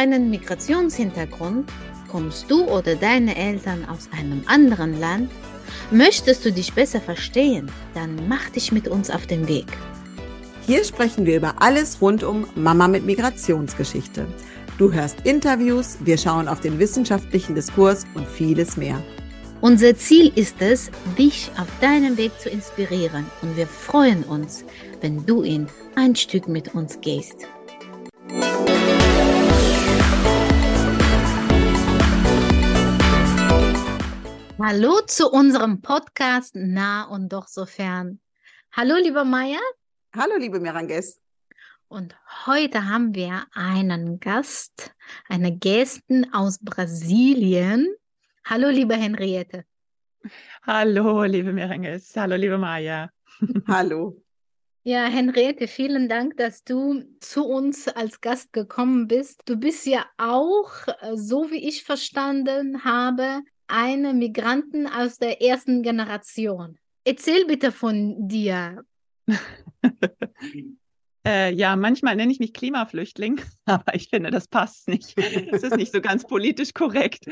einen 0.00 0.30
Migrationshintergrund? 0.30 1.70
Kommst 2.10 2.50
du 2.50 2.64
oder 2.64 2.96
deine 2.96 3.36
Eltern 3.36 3.84
aus 3.84 4.08
einem 4.18 4.42
anderen 4.46 4.98
Land? 4.98 5.30
Möchtest 5.90 6.42
du 6.44 6.52
dich 6.52 6.72
besser 6.72 7.02
verstehen? 7.02 7.70
Dann 7.92 8.26
mach 8.26 8.48
dich 8.48 8.72
mit 8.72 8.88
uns 8.88 9.10
auf 9.10 9.26
den 9.26 9.46
Weg. 9.46 9.66
Hier 10.66 10.84
sprechen 10.84 11.26
wir 11.26 11.36
über 11.36 11.54
alles 11.60 12.00
rund 12.00 12.24
um 12.24 12.46
Mama 12.54 12.88
mit 12.88 13.04
Migrationsgeschichte. 13.04 14.26
Du 14.78 14.90
hörst 14.90 15.18
Interviews, 15.24 15.98
wir 16.00 16.16
schauen 16.16 16.48
auf 16.48 16.60
den 16.60 16.78
wissenschaftlichen 16.78 17.54
Diskurs 17.54 18.06
und 18.14 18.26
vieles 18.26 18.78
mehr. 18.78 19.02
Unser 19.60 19.94
Ziel 19.94 20.32
ist 20.34 20.56
es, 20.60 20.90
dich 21.18 21.50
auf 21.58 21.68
deinem 21.82 22.16
Weg 22.16 22.32
zu 22.40 22.48
inspirieren 22.48 23.26
und 23.42 23.54
wir 23.58 23.66
freuen 23.66 24.24
uns, 24.24 24.64
wenn 25.02 25.26
du 25.26 25.42
ihn 25.42 25.66
ein 25.94 26.16
Stück 26.16 26.48
mit 26.48 26.74
uns 26.74 26.98
gehst. 27.02 27.46
Hallo 34.62 35.00
zu 35.06 35.30
unserem 35.30 35.80
Podcast 35.80 36.54
Nah 36.54 37.04
und 37.04 37.32
doch 37.32 37.48
so 37.48 37.64
fern. 37.64 38.20
Hallo, 38.72 38.96
lieber 38.96 39.24
Maya. 39.24 39.58
Hallo, 40.14 40.36
liebe 40.38 40.60
Miranges. 40.60 41.18
Und 41.88 42.14
heute 42.44 42.86
haben 42.86 43.14
wir 43.14 43.46
einen 43.54 44.20
Gast, 44.20 44.94
eine 45.30 45.56
Gästin 45.56 46.34
aus 46.34 46.58
Brasilien. 46.58 47.88
Hallo, 48.44 48.68
liebe 48.68 48.96
Henriette. 48.96 49.64
Hallo, 50.66 51.24
liebe 51.24 51.54
Miranges. 51.54 52.14
Hallo, 52.14 52.36
liebe 52.36 52.58
Maya. 52.58 53.10
Hallo. 53.66 54.22
Ja, 54.82 55.06
Henriette, 55.06 55.68
vielen 55.68 56.06
Dank, 56.06 56.36
dass 56.36 56.64
du 56.64 57.02
zu 57.20 57.46
uns 57.46 57.88
als 57.88 58.20
Gast 58.20 58.52
gekommen 58.52 59.08
bist. 59.08 59.40
Du 59.46 59.56
bist 59.56 59.86
ja 59.86 60.04
auch, 60.18 60.70
so 61.14 61.50
wie 61.50 61.66
ich 61.66 61.82
verstanden 61.82 62.84
habe, 62.84 63.40
eine 63.70 64.12
Migrantin 64.12 64.86
aus 64.86 65.18
der 65.18 65.42
ersten 65.42 65.82
Generation. 65.82 66.78
Erzähl 67.04 67.46
bitte 67.46 67.72
von 67.72 68.28
dir. 68.28 68.84
äh, 71.26 71.52
ja, 71.54 71.76
manchmal 71.76 72.16
nenne 72.16 72.32
ich 72.32 72.40
mich 72.40 72.52
Klimaflüchtling, 72.52 73.40
aber 73.64 73.94
ich 73.94 74.08
finde, 74.08 74.30
das 74.30 74.48
passt 74.48 74.88
nicht. 74.88 75.16
Es 75.18 75.62
ist 75.62 75.76
nicht 75.76 75.92
so 75.92 76.00
ganz 76.00 76.26
politisch 76.26 76.74
korrekt. 76.74 77.24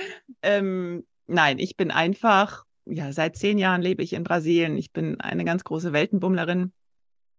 Ähm, 0.42 1.04
nein, 1.26 1.58
ich 1.58 1.76
bin 1.76 1.90
einfach, 1.90 2.64
ja, 2.86 3.12
seit 3.12 3.36
zehn 3.36 3.58
Jahren 3.58 3.82
lebe 3.82 4.02
ich 4.02 4.12
in 4.12 4.24
Brasilien. 4.24 4.76
Ich 4.76 4.92
bin 4.92 5.20
eine 5.20 5.44
ganz 5.44 5.64
große 5.64 5.92
Weltenbummlerin 5.92 6.72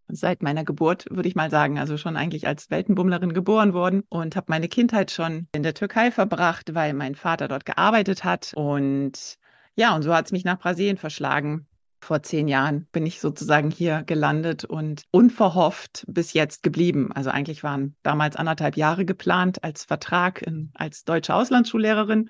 seit 0.10 0.44
meiner 0.44 0.64
Geburt, 0.64 1.06
würde 1.10 1.30
ich 1.30 1.36
mal 1.36 1.50
sagen. 1.50 1.80
Also 1.80 1.98
schon 1.98 2.18
eigentlich 2.18 2.48
als 2.48 2.70
Weltenbummlerin 2.70 3.34
geboren 3.34 3.74
worden 3.74 4.04
und 4.10 4.36
habe 4.36 4.48
meine 4.50 4.68
Kindheit 4.68 5.12
schon 5.12 5.48
in 5.52 5.64
der 5.64 5.74
Türkei 5.74 6.12
verbracht, 6.12 6.74
weil 6.74 6.94
mein 6.94 7.16
Vater 7.16 7.48
dort 7.48 7.66
gearbeitet 7.66 8.24
hat. 8.24 8.52
Und 8.56 9.38
ja, 9.76 9.96
und 9.96 10.04
so 10.04 10.14
hat 10.14 10.26
es 10.26 10.32
mich 10.32 10.46
nach 10.46 10.60
Brasilien 10.60 10.98
verschlagen. 10.98 11.68
Vor 12.02 12.24
zehn 12.24 12.48
Jahren 12.48 12.88
bin 12.92 13.06
ich 13.06 13.20
sozusagen 13.20 13.72
hier 13.72 14.04
gelandet 14.04 14.64
und 14.64 15.04
unverhofft 15.12 16.06
bis 16.08 16.34
jetzt 16.34 16.64
geblieben. 16.64 17.12
Also 17.12 17.30
eigentlich 17.30 17.64
waren 17.64 17.96
damals 18.04 18.36
anderthalb 18.38 18.78
Jahre 18.78 19.06
geplant 19.06 19.64
als 19.64 19.84
Vertrag 19.84 20.42
in, 20.42 20.72
als 20.74 21.04
deutsche 21.04 21.36
Auslandsschullehrerin. 21.36 22.30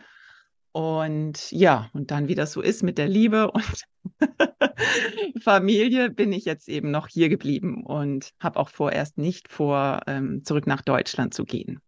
Und 0.71 1.51
ja, 1.51 1.89
und 1.93 2.11
dann, 2.11 2.27
wie 2.27 2.35
das 2.35 2.51
so 2.51 2.61
ist 2.61 2.83
mit 2.83 2.97
der 2.97 3.07
Liebe 3.07 3.51
und 3.51 3.83
Familie, 5.41 6.09
bin 6.09 6.31
ich 6.31 6.45
jetzt 6.45 6.69
eben 6.69 6.91
noch 6.91 7.07
hier 7.07 7.29
geblieben 7.29 7.83
und 7.83 8.31
habe 8.39 8.59
auch 8.59 8.69
vorerst 8.69 9.17
nicht 9.17 9.51
vor, 9.51 10.01
ähm, 10.07 10.43
zurück 10.45 10.67
nach 10.67 10.81
Deutschland 10.81 11.33
zu 11.33 11.43
gehen. 11.43 11.81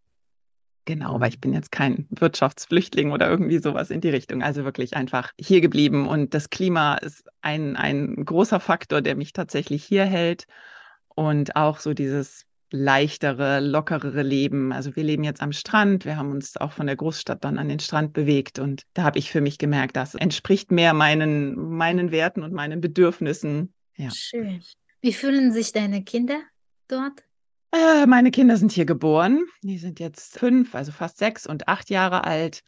Genau, 0.84 1.20
weil 1.20 1.28
ich 1.28 1.40
bin 1.40 1.52
jetzt 1.52 1.70
kein 1.70 2.08
Wirtschaftsflüchtling 2.10 3.12
oder 3.12 3.30
irgendwie 3.30 3.58
sowas 3.58 3.90
in 3.90 4.00
die 4.00 4.08
Richtung. 4.08 4.42
Also 4.42 4.64
wirklich 4.64 4.96
einfach 4.96 5.30
hier 5.38 5.60
geblieben. 5.60 6.08
Und 6.08 6.34
das 6.34 6.50
Klima 6.50 6.96
ist 6.96 7.24
ein, 7.40 7.76
ein 7.76 8.24
großer 8.24 8.58
Faktor, 8.58 9.00
der 9.00 9.14
mich 9.14 9.32
tatsächlich 9.32 9.84
hier 9.84 10.04
hält. 10.04 10.46
Und 11.14 11.54
auch 11.54 11.78
so 11.78 11.94
dieses 11.94 12.46
leichtere, 12.72 13.60
lockerere 13.60 14.22
Leben. 14.22 14.72
Also 14.72 14.96
wir 14.96 15.04
leben 15.04 15.24
jetzt 15.24 15.40
am 15.40 15.52
Strand. 15.52 16.04
Wir 16.04 16.16
haben 16.16 16.30
uns 16.30 16.56
auch 16.56 16.72
von 16.72 16.86
der 16.86 16.96
Großstadt 16.96 17.44
dann 17.44 17.58
an 17.58 17.68
den 17.68 17.78
Strand 17.78 18.12
bewegt. 18.12 18.58
Und 18.58 18.82
da 18.94 19.02
habe 19.04 19.18
ich 19.18 19.30
für 19.30 19.40
mich 19.40 19.58
gemerkt, 19.58 19.96
das 19.96 20.14
entspricht 20.14 20.72
mehr 20.72 20.94
meinen, 20.94 21.54
meinen 21.76 22.10
Werten 22.10 22.42
und 22.42 22.52
meinen 22.52 22.80
Bedürfnissen. 22.80 23.72
Ja. 23.96 24.10
Schön. 24.10 24.62
Wie 25.00 25.12
fühlen 25.12 25.52
sich 25.52 25.72
deine 25.72 26.02
Kinder 26.02 26.40
dort? 26.88 27.22
Äh, 27.72 28.06
meine 28.06 28.30
Kinder 28.30 28.56
sind 28.56 28.72
hier 28.72 28.84
geboren. 28.84 29.46
Die 29.62 29.78
sind 29.78 30.00
jetzt 30.00 30.38
fünf, 30.38 30.74
also 30.74 30.92
fast 30.92 31.18
sechs 31.18 31.46
und 31.46 31.68
acht 31.68 31.90
Jahre 31.90 32.24
alt. 32.24 32.62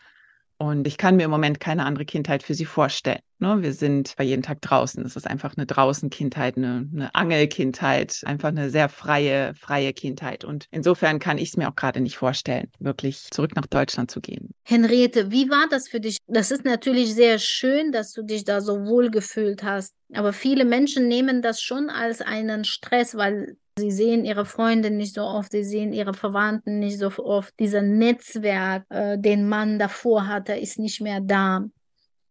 Und 0.65 0.87
ich 0.87 0.97
kann 0.97 1.17
mir 1.17 1.25
im 1.25 1.31
Moment 1.31 1.61
keine 1.61 1.85
andere 1.85 2.07
Kindheit 2.07 2.43
für 2.43 2.55
sie 2.55 2.65
vorstellen. 2.65 3.21
Ne? 3.39 3.59
Wir 3.61 3.75
sind 3.75 4.15
bei 4.17 4.25
jeden 4.25 4.43
Tag 4.43 4.63
draußen. 4.63 5.05
Es 5.05 5.15
ist 5.15 5.27
einfach 5.27 5.55
eine 5.57 5.67
Draußenkindheit, 5.67 6.57
eine, 6.57 6.89
eine 6.91 7.15
Angelkindheit, 7.15 8.23
einfach 8.25 8.49
eine 8.49 8.71
sehr 8.71 8.89
freie, 8.89 9.55
freie 9.55 9.93
Kindheit. 9.93 10.43
Und 10.43 10.67
insofern 10.71 11.19
kann 11.19 11.37
ich 11.37 11.51
es 11.51 11.57
mir 11.59 11.69
auch 11.69 11.77
gerade 11.77 12.01
nicht 12.01 12.17
vorstellen, 12.17 12.71
wirklich 12.79 13.29
zurück 13.31 13.55
nach 13.57 13.67
Deutschland 13.67 14.11
zu 14.11 14.23
gehen. 14.23 14.55
Henriette, 14.63 15.31
wie 15.31 15.51
war 15.51 15.67
das 15.69 15.87
für 15.87 16.01
dich? 16.01 16.17
Das 16.27 16.51
ist 16.51 16.65
natürlich 16.65 17.15
sehr 17.15 17.39
schön, 17.39 17.93
dass 17.93 18.13
du 18.13 18.23
dich 18.23 18.45
da 18.45 18.63
so 18.63 18.87
wohl 18.87 19.11
gefühlt 19.11 19.63
hast. 19.63 19.93
Aber 20.15 20.33
viele 20.33 20.65
Menschen 20.65 21.09
nehmen 21.09 21.43
das 21.43 21.61
schon 21.61 21.91
als 21.91 22.23
einen 22.23 22.65
Stress, 22.65 23.17
weil 23.17 23.57
Sie 23.77 23.91
sehen 23.91 24.25
ihre 24.25 24.47
Freunde 24.47 24.91
nicht 24.91 25.15
so 25.15 25.23
oft, 25.23 25.51
sie 25.51 25.65
sehen 25.65 25.93
ihre 25.93 26.15
Verwandten 26.15 26.79
nicht 26.79 26.99
so 26.99 27.11
oft. 27.19 27.59
Dieser 27.59 27.83
Netzwerk, 27.83 28.85
äh, 28.89 29.19
den 29.19 29.49
man 29.49 29.81
davor 29.81 30.29
hatte, 30.29 30.55
ist 30.55 30.79
nicht 30.79 31.01
mehr 31.01 31.21
da. 31.21 31.65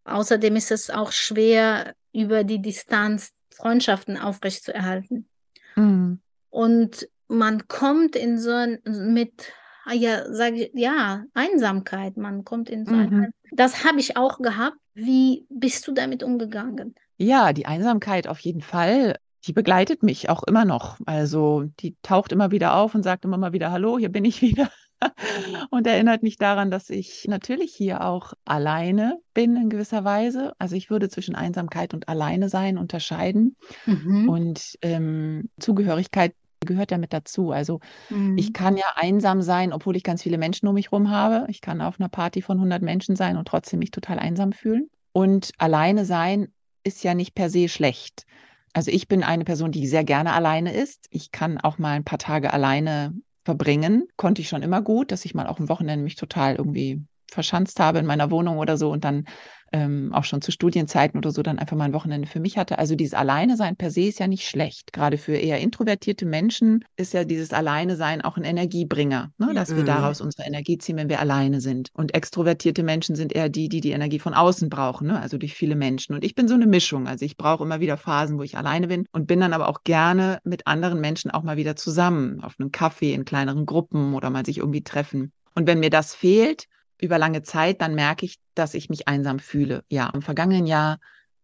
Außerdem 0.06 0.56
ist 0.56 0.72
es 0.72 0.90
auch 0.90 1.12
schwer, 1.12 1.96
über 2.14 2.44
die 2.44 2.62
Distanz 2.62 3.32
Freundschaften 3.54 4.18
aufrechtzuerhalten. 4.18 5.28
Mhm. 5.76 6.22
Und 6.50 7.10
man 7.28 7.68
kommt 7.68 8.16
in 8.16 8.38
so 8.38 8.52
ein, 8.52 8.80
mit, 8.86 9.52
ah 9.86 9.94
ja, 9.94 10.32
sage 10.32 10.66
ich, 10.66 10.72
ja, 10.74 11.24
Einsamkeit. 11.34 12.16
Man 12.16 12.46
kommt 12.46 12.70
in 12.70 12.86
so 12.86 12.94
mhm. 12.94 13.24
ein, 13.24 13.34
das 13.52 13.84
habe 13.84 14.00
ich 14.00 14.16
auch 14.16 14.40
gehabt. 14.40 14.78
Wie 14.94 15.46
bist 15.50 15.88
du 15.88 15.92
damit 15.92 16.24
umgegangen? 16.24 16.96
Ja, 17.18 17.54
die 17.54 17.66
Einsamkeit 17.66 18.28
auf 18.28 18.40
jeden 18.40 18.62
Fall 18.62 19.18
die 19.46 19.54
begleitet 19.54 20.04
mich 20.04 20.30
auch 20.30 20.44
immer 20.44 20.66
noch. 20.66 20.98
Also 21.06 21.66
die 21.80 21.96
taucht 22.02 22.32
immer 22.32 22.52
wieder 22.52 22.76
auf 22.76 22.96
und 22.96 23.04
sagt 23.04 23.26
immer 23.26 23.38
mal 23.38 23.54
wieder, 23.54 23.72
hallo, 23.72 23.98
hier 23.98 24.10
bin 24.10 24.26
ich 24.26 24.42
wieder. 24.42 24.70
und 25.70 25.86
erinnert 25.86 26.24
mich 26.24 26.38
daran, 26.38 26.72
dass 26.72 26.90
ich 26.90 27.26
natürlich 27.28 27.74
hier 27.74 28.06
auch 28.06 28.34
alleine 28.46 29.20
bin 29.34 29.56
in 29.56 29.70
gewisser 29.70 30.04
Weise. 30.06 30.54
Also 30.60 30.76
ich 30.76 30.90
würde 30.90 31.10
zwischen 31.10 31.36
Einsamkeit 31.36 31.94
und 31.94 32.08
Alleine 32.08 32.50
sein 32.50 32.78
unterscheiden. 32.78 33.58
Mhm. 33.86 34.30
Und 34.30 34.78
ähm, 34.82 35.50
Zugehörigkeit 35.60 36.34
gehört 36.62 36.92
ja 36.92 36.98
mit 36.98 37.12
dazu. 37.12 37.52
Also 37.52 37.82
mhm. 38.10 38.38
ich 38.38 38.54
kann 38.54 38.78
ja 38.78 38.86
einsam 38.96 39.42
sein, 39.42 39.74
obwohl 39.74 39.98
ich 39.98 40.04
ganz 40.04 40.24
viele 40.24 40.38
Menschen 40.38 40.68
um 40.68 40.76
mich 40.76 40.92
herum 40.92 41.10
habe. 41.10 41.46
Ich 41.50 41.60
kann 41.60 41.82
auf 41.82 42.00
einer 42.00 42.10
Party 42.10 42.42
von 42.42 42.58
100 42.58 42.82
Menschen 42.82 43.18
sein 43.18 43.36
und 43.36 43.48
trotzdem 43.48 43.80
mich 43.80 43.92
total 43.92 44.20
einsam 44.20 44.54
fühlen. 44.54 44.90
Und 45.12 45.52
alleine 45.58 46.06
sein 46.06 46.54
ist 46.84 47.04
ja 47.04 47.14
nicht 47.14 47.36
per 47.36 47.50
se 47.50 47.68
schlecht. 47.68 48.26
Also 48.74 48.92
ich 48.92 49.08
bin 49.08 49.24
eine 49.24 49.46
Person, 49.46 49.72
die 49.72 49.88
sehr 49.88 50.04
gerne 50.04 50.34
alleine 50.34 50.74
ist. 50.74 51.08
Ich 51.12 51.32
kann 51.32 51.60
auch 51.60 51.78
mal 51.78 51.92
ein 51.92 52.04
paar 52.04 52.18
Tage 52.18 52.52
alleine 52.52 53.14
verbringen. 53.46 54.08
Konnte 54.18 54.42
ich 54.42 54.50
schon 54.50 54.64
immer 54.64 54.82
gut, 54.82 55.12
dass 55.12 55.26
ich 55.26 55.36
mal 55.36 55.48
auch 55.48 55.60
am 55.60 55.70
Wochenende 55.70 56.04
mich 56.04 56.16
total 56.16 56.56
irgendwie 56.56 57.02
verschanzt 57.32 57.80
habe 57.80 58.00
in 58.00 58.06
meiner 58.06 58.32
Wohnung 58.32 58.58
oder 58.58 58.78
so 58.78 58.92
und 58.92 59.04
dann 59.04 59.26
ähm, 59.74 60.14
auch 60.14 60.24
schon 60.24 60.42
zu 60.42 60.52
Studienzeiten 60.52 61.18
oder 61.18 61.32
so 61.32 61.42
dann 61.42 61.58
einfach 61.58 61.76
mal 61.76 61.86
ein 61.86 61.94
Wochenende 61.94 62.28
für 62.28 62.40
mich 62.40 62.58
hatte. 62.58 62.78
Also 62.78 62.96
dieses 62.96 63.16
Alleine-Sein 63.16 63.76
per 63.76 63.90
se 63.90 64.02
ist 64.04 64.20
ja 64.20 64.28
nicht 64.28 64.48
schlecht. 64.48 64.94
Gerade 64.94 65.18
für 65.18 65.36
eher 65.36 65.60
introvertierte 65.60 66.28
Menschen 66.28 66.86
ist 66.96 67.14
ja 67.14 67.24
dieses 67.24 67.52
Alleine-Sein 67.52 68.22
auch 68.22 68.38
ein 68.38 68.44
Energiebringer, 68.44 69.32
ne? 69.40 69.52
dass 69.56 69.72
ja. 69.72 69.78
wir 69.78 69.84
daraus 69.84 70.22
unsere 70.22 70.48
Energie 70.48 70.78
ziehen, 70.78 70.98
wenn 70.98 71.10
wir 71.10 71.20
alleine 71.20 71.60
sind. 71.60 71.90
Und 71.94 72.14
extrovertierte 72.14 72.84
Menschen 72.84 73.16
sind 73.16 73.34
eher 73.34 73.50
die, 73.50 73.68
die 73.68 73.82
die 73.82 73.92
Energie 73.92 74.20
von 74.20 74.36
außen 74.36 74.70
brauchen, 74.70 75.08
ne? 75.08 75.20
also 75.20 75.38
durch 75.40 75.56
viele 75.56 75.76
Menschen. 75.76 76.14
Und 76.14 76.24
ich 76.24 76.36
bin 76.36 76.48
so 76.48 76.54
eine 76.54 76.68
Mischung. 76.68 77.08
Also 77.08 77.26
ich 77.26 77.36
brauche 77.36 77.64
immer 77.64 77.80
wieder 77.80 77.98
Phasen, 77.98 78.38
wo 78.38 78.44
ich 78.44 78.56
alleine 78.56 78.88
bin 78.88 79.06
und 79.12 79.26
bin 79.26 79.40
dann 79.40 79.54
aber 79.54 79.68
auch 79.68 79.84
gerne 79.84 80.40
mit 80.44 80.68
anderen 80.68 81.02
Menschen 81.02 81.32
auch 81.32 81.42
mal 81.42 81.58
wieder 81.58 81.76
zusammen 81.76 82.42
auf 82.44 82.56
einem 82.60 82.72
Kaffee 82.72 83.14
in 83.14 83.26
kleineren 83.26 83.66
Gruppen 83.66 84.14
oder 84.14 84.30
mal 84.30 84.46
sich 84.46 84.60
irgendwie 84.60 84.84
treffen. 84.84 85.32
Und 85.56 85.68
wenn 85.68 85.80
mir 85.80 85.90
das 85.90 86.14
fehlt, 86.14 86.68
über 87.00 87.18
lange 87.18 87.44
Zeit, 87.44 87.82
dann 87.82 87.96
merke 87.96 88.26
ich, 88.26 88.40
dass 88.56 88.74
ich 88.74 88.90
mich 88.90 89.08
einsam 89.08 89.40
fühle. 89.40 89.84
Ja, 89.90 90.10
im 90.14 90.22
vergangenen 90.22 90.66
Jahr 90.66 91.00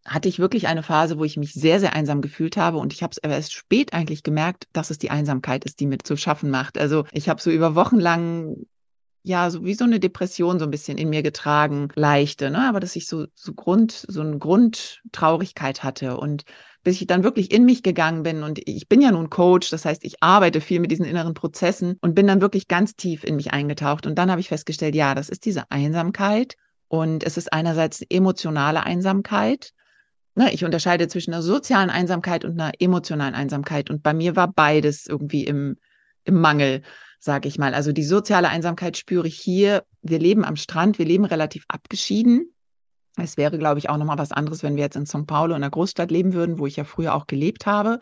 hatte 0.06 0.30
ich 0.30 0.40
wirklich 0.40 0.68
eine 0.68 0.84
Phase, 0.84 1.20
wo 1.20 1.24
ich 1.24 1.38
mich 1.38 1.54
sehr, 1.54 1.80
sehr 1.80 1.94
einsam 1.94 2.22
gefühlt 2.22 2.58
habe. 2.58 2.78
Und 2.78 2.94
ich 2.94 3.04
habe 3.04 3.12
es 3.12 3.18
erst 3.18 3.54
spät 3.54 3.94
eigentlich 3.94 4.24
gemerkt, 4.24 4.68
dass 4.74 4.90
es 4.90 4.98
die 4.98 5.12
Einsamkeit 5.12 5.66
ist, 5.66 5.80
die 5.80 5.88
mir 5.88 6.00
zu 6.00 6.18
schaffen 6.18 6.50
macht. 6.50 6.78
Also 6.78 7.06
ich 7.12 7.30
habe 7.30 7.42
so 7.42 7.52
über 7.52 7.76
Wochen 7.76 8.00
lang 8.00 8.56
ja, 9.24 9.50
so 9.50 9.66
wie 9.66 9.74
so 9.74 9.84
eine 9.84 10.00
Depression 10.00 10.60
so 10.60 10.66
ein 10.66 10.72
bisschen 10.72 10.98
in 10.98 11.10
mir 11.10 11.24
getragen, 11.24 11.90
leichte, 11.96 12.50
ne? 12.50 12.68
Aber 12.70 12.80
dass 12.80 12.96
ich 12.96 13.08
so, 13.08 13.26
so 13.36 13.54
Grund, 13.54 14.06
so 14.08 14.22
eine 14.22 14.38
Grundtraurigkeit 14.38 15.84
hatte 15.84 16.18
und 16.18 16.46
bis 16.84 17.02
ich 17.02 17.08
dann 17.08 17.24
wirklich 17.24 17.52
in 17.52 17.66
mich 17.66 17.84
gegangen 17.84 18.24
bin 18.24 18.44
und 18.44 18.60
ich 18.66 18.88
bin 18.88 19.02
ja 19.02 19.12
nun 19.12 19.30
Coach, 19.30 19.70
das 19.70 19.84
heißt, 19.84 20.06
ich 20.06 20.24
arbeite 20.24 20.62
viel 20.62 20.80
mit 20.80 20.92
diesen 20.92 21.06
inneren 21.06 21.34
Prozessen 21.34 21.98
und 22.02 22.16
bin 22.16 22.28
dann 22.28 22.40
wirklich 22.40 22.70
ganz 22.70 22.96
tief 22.96 23.26
in 23.26 23.36
mich 23.36 23.52
eingetaucht 23.52 24.08
und 24.08 24.16
dann 24.16 24.32
habe 24.32 24.40
ich 24.40 24.48
festgestellt, 24.48 24.96
ja, 24.96 25.14
das 25.14 25.28
ist 25.28 25.46
diese 25.46 25.70
Einsamkeit 25.70 26.56
und 26.88 27.24
es 27.26 27.38
ist 27.38 27.52
einerseits 27.52 28.02
emotionale 28.10 28.84
Einsamkeit. 28.84 29.74
Ne, 30.36 30.54
ich 30.54 30.64
unterscheide 30.64 31.10
zwischen 31.10 31.34
einer 31.34 31.44
sozialen 31.44 31.90
Einsamkeit 31.90 32.46
und 32.46 32.60
einer 32.60 32.72
emotionalen 32.80 33.36
Einsamkeit 33.36 33.90
und 33.90 34.02
bei 34.02 34.14
mir 34.14 34.38
war 34.38 34.52
beides 34.52 35.06
irgendwie 35.06 35.44
im, 35.44 35.76
im 36.24 36.40
Mangel 36.40 36.82
sage 37.20 37.48
ich 37.48 37.58
mal. 37.58 37.74
Also 37.74 37.92
die 37.92 38.04
soziale 38.04 38.50
Einsamkeit 38.50 38.98
spüre 38.98 39.28
ich 39.28 39.38
hier. 39.38 39.84
Wir 40.02 40.20
leben 40.20 40.46
am 40.46 40.56
Strand, 40.56 40.98
wir 40.98 41.06
leben 41.06 41.26
relativ 41.26 41.66
abgeschieden. 41.68 42.54
Es 43.18 43.38
wäre, 43.38 43.58
glaube 43.58 43.80
ich, 43.80 43.90
auch 43.90 43.98
nochmal 43.98 44.18
was 44.18 44.32
anderes, 44.32 44.64
wenn 44.64 44.76
wir 44.76 44.84
jetzt 44.84 44.96
in 44.96 45.06
São 45.06 45.26
Paulo 45.26 45.54
in 45.54 45.62
einer 45.64 45.70
Großstadt 45.70 46.10
leben 46.10 46.34
würden, 46.34 46.58
wo 46.58 46.66
ich 46.66 46.78
ja 46.78 46.86
früher 46.86 47.14
auch 47.14 47.28
gelebt 47.28 47.66
habe. 47.66 48.00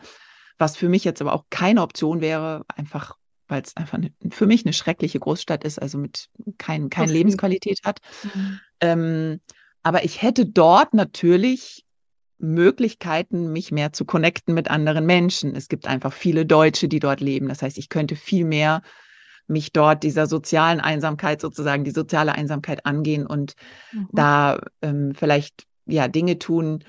Was 0.58 0.76
für 0.76 0.88
mich 0.88 1.04
jetzt 1.04 1.20
aber 1.20 1.32
auch 1.32 1.44
keine 1.50 1.82
Option 1.82 2.20
wäre, 2.20 2.64
einfach 2.68 3.16
weil 3.48 3.62
es 3.62 3.76
einfach 3.76 3.98
eine, 3.98 4.12
für 4.30 4.46
mich 4.46 4.64
eine 4.64 4.74
schreckliche 4.74 5.18
Großstadt 5.18 5.64
ist, 5.64 5.80
also 5.80 5.98
mit 5.98 6.28
kein, 6.58 6.90
keine 6.90 7.12
Lebensqualität 7.12 7.80
hat. 7.84 8.00
Mhm. 8.22 8.60
Ähm, 8.80 9.40
aber 9.82 10.04
ich 10.04 10.22
hätte 10.22 10.46
dort 10.46 10.92
natürlich 10.94 11.86
Möglichkeiten, 12.38 13.50
mich 13.52 13.72
mehr 13.72 13.92
zu 13.92 14.04
connecten 14.04 14.54
mit 14.54 14.70
anderen 14.70 15.06
Menschen. 15.06 15.56
Es 15.56 15.68
gibt 15.68 15.86
einfach 15.86 16.12
viele 16.12 16.46
Deutsche, 16.46 16.88
die 16.88 17.00
dort 17.00 17.20
leben. 17.20 17.48
Das 17.48 17.62
heißt, 17.62 17.78
ich 17.78 17.88
könnte 17.88 18.16
viel 18.16 18.44
mehr 18.44 18.82
mich 19.48 19.72
dort 19.72 20.02
dieser 20.02 20.26
sozialen 20.26 20.80
Einsamkeit 20.80 21.40
sozusagen, 21.40 21.84
die 21.84 21.90
soziale 21.90 22.32
Einsamkeit 22.32 22.86
angehen 22.86 23.26
und 23.26 23.54
mhm. 23.92 24.08
da 24.12 24.60
ähm, 24.82 25.14
vielleicht 25.14 25.64
ja 25.86 26.08
Dinge 26.08 26.38
tun, 26.38 26.84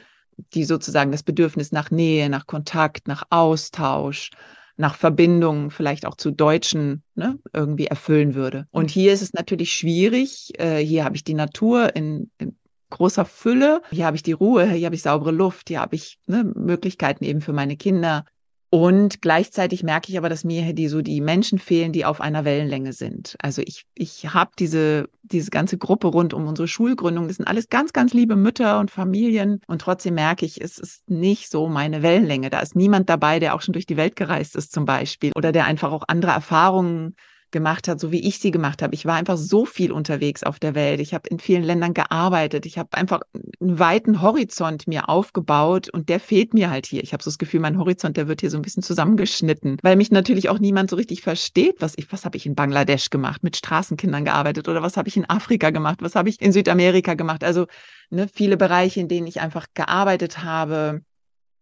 die 0.53 0.63
sozusagen 0.63 1.11
das 1.11 1.23
Bedürfnis 1.23 1.71
nach 1.71 1.91
Nähe, 1.91 2.29
nach 2.29 2.47
Kontakt, 2.47 3.07
nach 3.07 3.23
Austausch, 3.29 4.29
nach 4.77 4.95
Verbindung 4.95 5.71
vielleicht 5.71 6.05
auch 6.05 6.15
zu 6.15 6.31
Deutschen 6.31 7.03
ne, 7.15 7.37
irgendwie 7.53 7.87
erfüllen 7.87 8.35
würde. 8.35 8.67
Und 8.71 8.85
mhm. 8.85 8.89
hier 8.89 9.13
ist 9.13 9.21
es 9.21 9.33
natürlich 9.33 9.73
schwierig. 9.73 10.53
Äh, 10.57 10.77
hier 10.77 11.03
habe 11.03 11.15
ich 11.15 11.23
die 11.23 11.33
Natur 11.33 11.95
in, 11.95 12.31
in 12.37 12.57
großer 12.89 13.25
Fülle. 13.25 13.81
Hier 13.91 14.05
habe 14.05 14.15
ich 14.15 14.23
die 14.23 14.31
Ruhe, 14.31 14.69
hier 14.69 14.85
habe 14.85 14.95
ich 14.95 15.01
saubere 15.01 15.31
Luft, 15.31 15.69
hier 15.69 15.81
habe 15.81 15.95
ich 15.95 16.19
ne, 16.27 16.43
Möglichkeiten 16.43 17.23
eben 17.23 17.41
für 17.41 17.53
meine 17.53 17.77
Kinder. 17.77 18.25
Und 18.71 19.23
gleichzeitig 19.23 19.81
merke 19.81 20.11
ich 20.11 20.17
aber, 20.19 20.29
dass 20.29 20.43
mir 20.43 20.73
die 20.73 20.87
so 20.89 21.01
die 21.01 21.21
Menschen 21.21 21.57
fehlen, 21.57 21.91
die 21.91 22.05
auf 22.05 22.21
einer 22.21 22.45
Wellenlänge 22.45 22.93
sind. 22.93 23.35
Also 23.41 23.63
ich, 23.65 23.87
ich 23.95 24.31
habe 24.31 24.51
diese, 24.59 25.09
diese 25.23 25.49
ganze 25.49 25.79
Gruppe 25.79 26.07
rund 26.07 26.35
um 26.35 26.45
unsere 26.45 26.67
Schulgründung. 26.67 27.27
Das 27.27 27.37
sind 27.37 27.47
alles 27.47 27.69
ganz, 27.69 27.93
ganz 27.93 28.13
liebe 28.13 28.35
Mütter 28.35 28.79
und 28.79 28.91
Familien. 28.91 29.59
Und 29.65 29.81
trotzdem 29.81 30.13
merke 30.13 30.45
ich, 30.45 30.61
es 30.61 30.77
ist 30.77 31.09
nicht 31.09 31.49
so 31.49 31.67
meine 31.67 32.03
Wellenlänge. 32.03 32.51
Da 32.51 32.59
ist 32.59 32.75
niemand 32.75 33.09
dabei, 33.09 33.39
der 33.39 33.55
auch 33.55 33.61
schon 33.61 33.73
durch 33.73 33.87
die 33.87 33.97
Welt 33.97 34.15
gereist 34.15 34.55
ist 34.55 34.71
zum 34.71 34.85
Beispiel 34.85 35.31
oder 35.35 35.51
der 35.51 35.65
einfach 35.65 35.91
auch 35.91 36.03
andere 36.07 36.31
Erfahrungen 36.31 37.15
gemacht 37.51 37.87
hat, 37.87 37.99
so 37.99 38.11
wie 38.11 38.27
ich 38.27 38.39
sie 38.39 38.51
gemacht 38.51 38.81
habe. 38.81 38.93
Ich 38.93 39.05
war 39.05 39.15
einfach 39.15 39.37
so 39.37 39.65
viel 39.65 39.91
unterwegs 39.91 40.43
auf 40.43 40.59
der 40.59 40.75
Welt. 40.75 40.99
Ich 40.99 41.13
habe 41.13 41.29
in 41.29 41.39
vielen 41.39 41.63
Ländern 41.63 41.93
gearbeitet. 41.93 42.65
Ich 42.65 42.77
habe 42.77 42.89
einfach 42.93 43.21
einen 43.33 43.79
weiten 43.79 44.21
Horizont 44.21 44.87
mir 44.87 45.09
aufgebaut 45.09 45.89
und 45.89 46.09
der 46.09 46.19
fehlt 46.19 46.53
mir 46.53 46.69
halt 46.69 46.85
hier. 46.85 47.03
Ich 47.03 47.13
habe 47.13 47.23
so 47.23 47.29
das 47.29 47.37
Gefühl, 47.37 47.59
mein 47.59 47.77
Horizont, 47.77 48.17
der 48.17 48.27
wird 48.27 48.41
hier 48.41 48.49
so 48.49 48.57
ein 48.57 48.61
bisschen 48.61 48.83
zusammengeschnitten, 48.83 49.77
weil 49.81 49.95
mich 49.95 50.11
natürlich 50.11 50.49
auch 50.49 50.59
niemand 50.59 50.89
so 50.89 50.95
richtig 50.95 51.21
versteht, 51.21 51.77
was 51.79 51.93
ich, 51.97 52.11
was 52.11 52.25
habe 52.25 52.37
ich 52.37 52.45
in 52.45 52.55
Bangladesch 52.55 53.09
gemacht, 53.09 53.43
mit 53.43 53.57
Straßenkindern 53.57 54.25
gearbeitet 54.25 54.67
oder 54.67 54.81
was 54.81 54.97
habe 54.97 55.09
ich 55.09 55.17
in 55.17 55.29
Afrika 55.29 55.71
gemacht, 55.71 55.99
was 56.01 56.15
habe 56.15 56.29
ich 56.29 56.41
in 56.41 56.51
Südamerika 56.51 57.15
gemacht. 57.15 57.43
Also 57.43 57.67
ne, 58.09 58.27
viele 58.31 58.57
Bereiche, 58.57 58.99
in 58.99 59.07
denen 59.07 59.27
ich 59.27 59.41
einfach 59.41 59.67
gearbeitet 59.73 60.43
habe, 60.43 61.01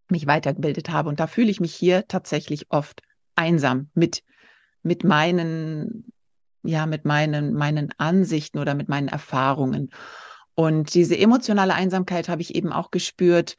mich 0.09 0.27
weitergebildet 0.27 0.89
habe. 0.89 1.09
Und 1.09 1.19
da 1.19 1.27
fühle 1.27 1.51
ich 1.51 1.59
mich 1.59 1.73
hier 1.73 2.07
tatsächlich 2.07 2.67
oft 2.69 3.01
einsam 3.35 3.89
mit 3.93 4.23
mit 4.87 5.03
meinen, 5.03 6.11
ja, 6.63 6.85
mit 6.85 7.05
meinen, 7.05 7.53
meinen 7.53 7.89
Ansichten 7.97 8.57
oder 8.57 8.73
mit 8.73 8.89
meinen 8.89 9.09
Erfahrungen. 9.09 9.91
Und 10.55 10.95
diese 10.95 11.17
emotionale 11.17 11.75
Einsamkeit 11.75 12.29
habe 12.29 12.41
ich 12.41 12.55
eben 12.55 12.73
auch 12.73 12.89
gespürt, 12.89 13.57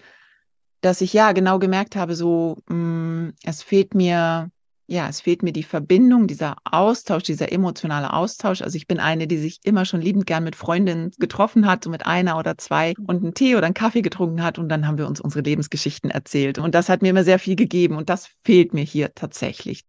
dass 0.80 1.00
ich 1.00 1.12
ja 1.12 1.32
genau 1.32 1.58
gemerkt 1.58 1.96
habe, 1.96 2.14
so, 2.14 2.58
mh, 2.68 2.74
mm, 2.74 3.34
es 3.44 3.62
fehlt 3.62 3.94
mir, 3.94 4.50
ja, 4.86 5.08
es 5.08 5.20
fehlt 5.20 5.42
mir 5.42 5.52
die 5.52 5.62
Verbindung, 5.62 6.26
dieser 6.26 6.56
Austausch, 6.64 7.24
dieser 7.24 7.52
emotionale 7.52 8.12
Austausch. 8.12 8.62
Also 8.62 8.76
ich 8.76 8.86
bin 8.86 9.00
eine, 9.00 9.26
die 9.26 9.36
sich 9.36 9.60
immer 9.64 9.84
schon 9.84 10.00
liebend 10.00 10.26
gern 10.26 10.44
mit 10.44 10.56
Freundinnen 10.56 11.12
getroffen 11.18 11.66
hat, 11.66 11.84
so 11.84 11.90
mit 11.90 12.06
einer 12.06 12.38
oder 12.38 12.56
zwei 12.58 12.94
und 13.06 13.22
einen 13.22 13.34
Tee 13.34 13.56
oder 13.56 13.66
einen 13.66 13.74
Kaffee 13.74 14.02
getrunken 14.02 14.42
hat 14.42 14.58
und 14.58 14.68
dann 14.68 14.86
haben 14.86 14.98
wir 14.98 15.06
uns 15.06 15.20
unsere 15.20 15.42
Lebensgeschichten 15.42 16.10
erzählt. 16.10 16.58
Und 16.58 16.74
das 16.74 16.88
hat 16.88 17.02
mir 17.02 17.10
immer 17.10 17.24
sehr 17.24 17.38
viel 17.38 17.56
gegeben 17.56 17.96
und 17.96 18.08
das 18.08 18.30
fehlt 18.44 18.72
mir 18.72 18.84
hier 18.84 19.14
tatsächlich. 19.14 19.84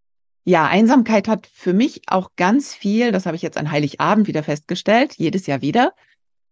Ja, 0.49 0.65
Einsamkeit 0.65 1.27
hat 1.27 1.45
für 1.45 1.73
mich 1.73 2.01
auch 2.07 2.31
ganz 2.35 2.73
viel, 2.73 3.11
das 3.11 3.27
habe 3.27 3.35
ich 3.35 3.43
jetzt 3.43 3.55
an 3.55 3.69
Heiligabend 3.69 4.25
wieder 4.25 4.41
festgestellt, 4.41 5.13
jedes 5.15 5.45
Jahr 5.45 5.61
wieder, 5.61 5.93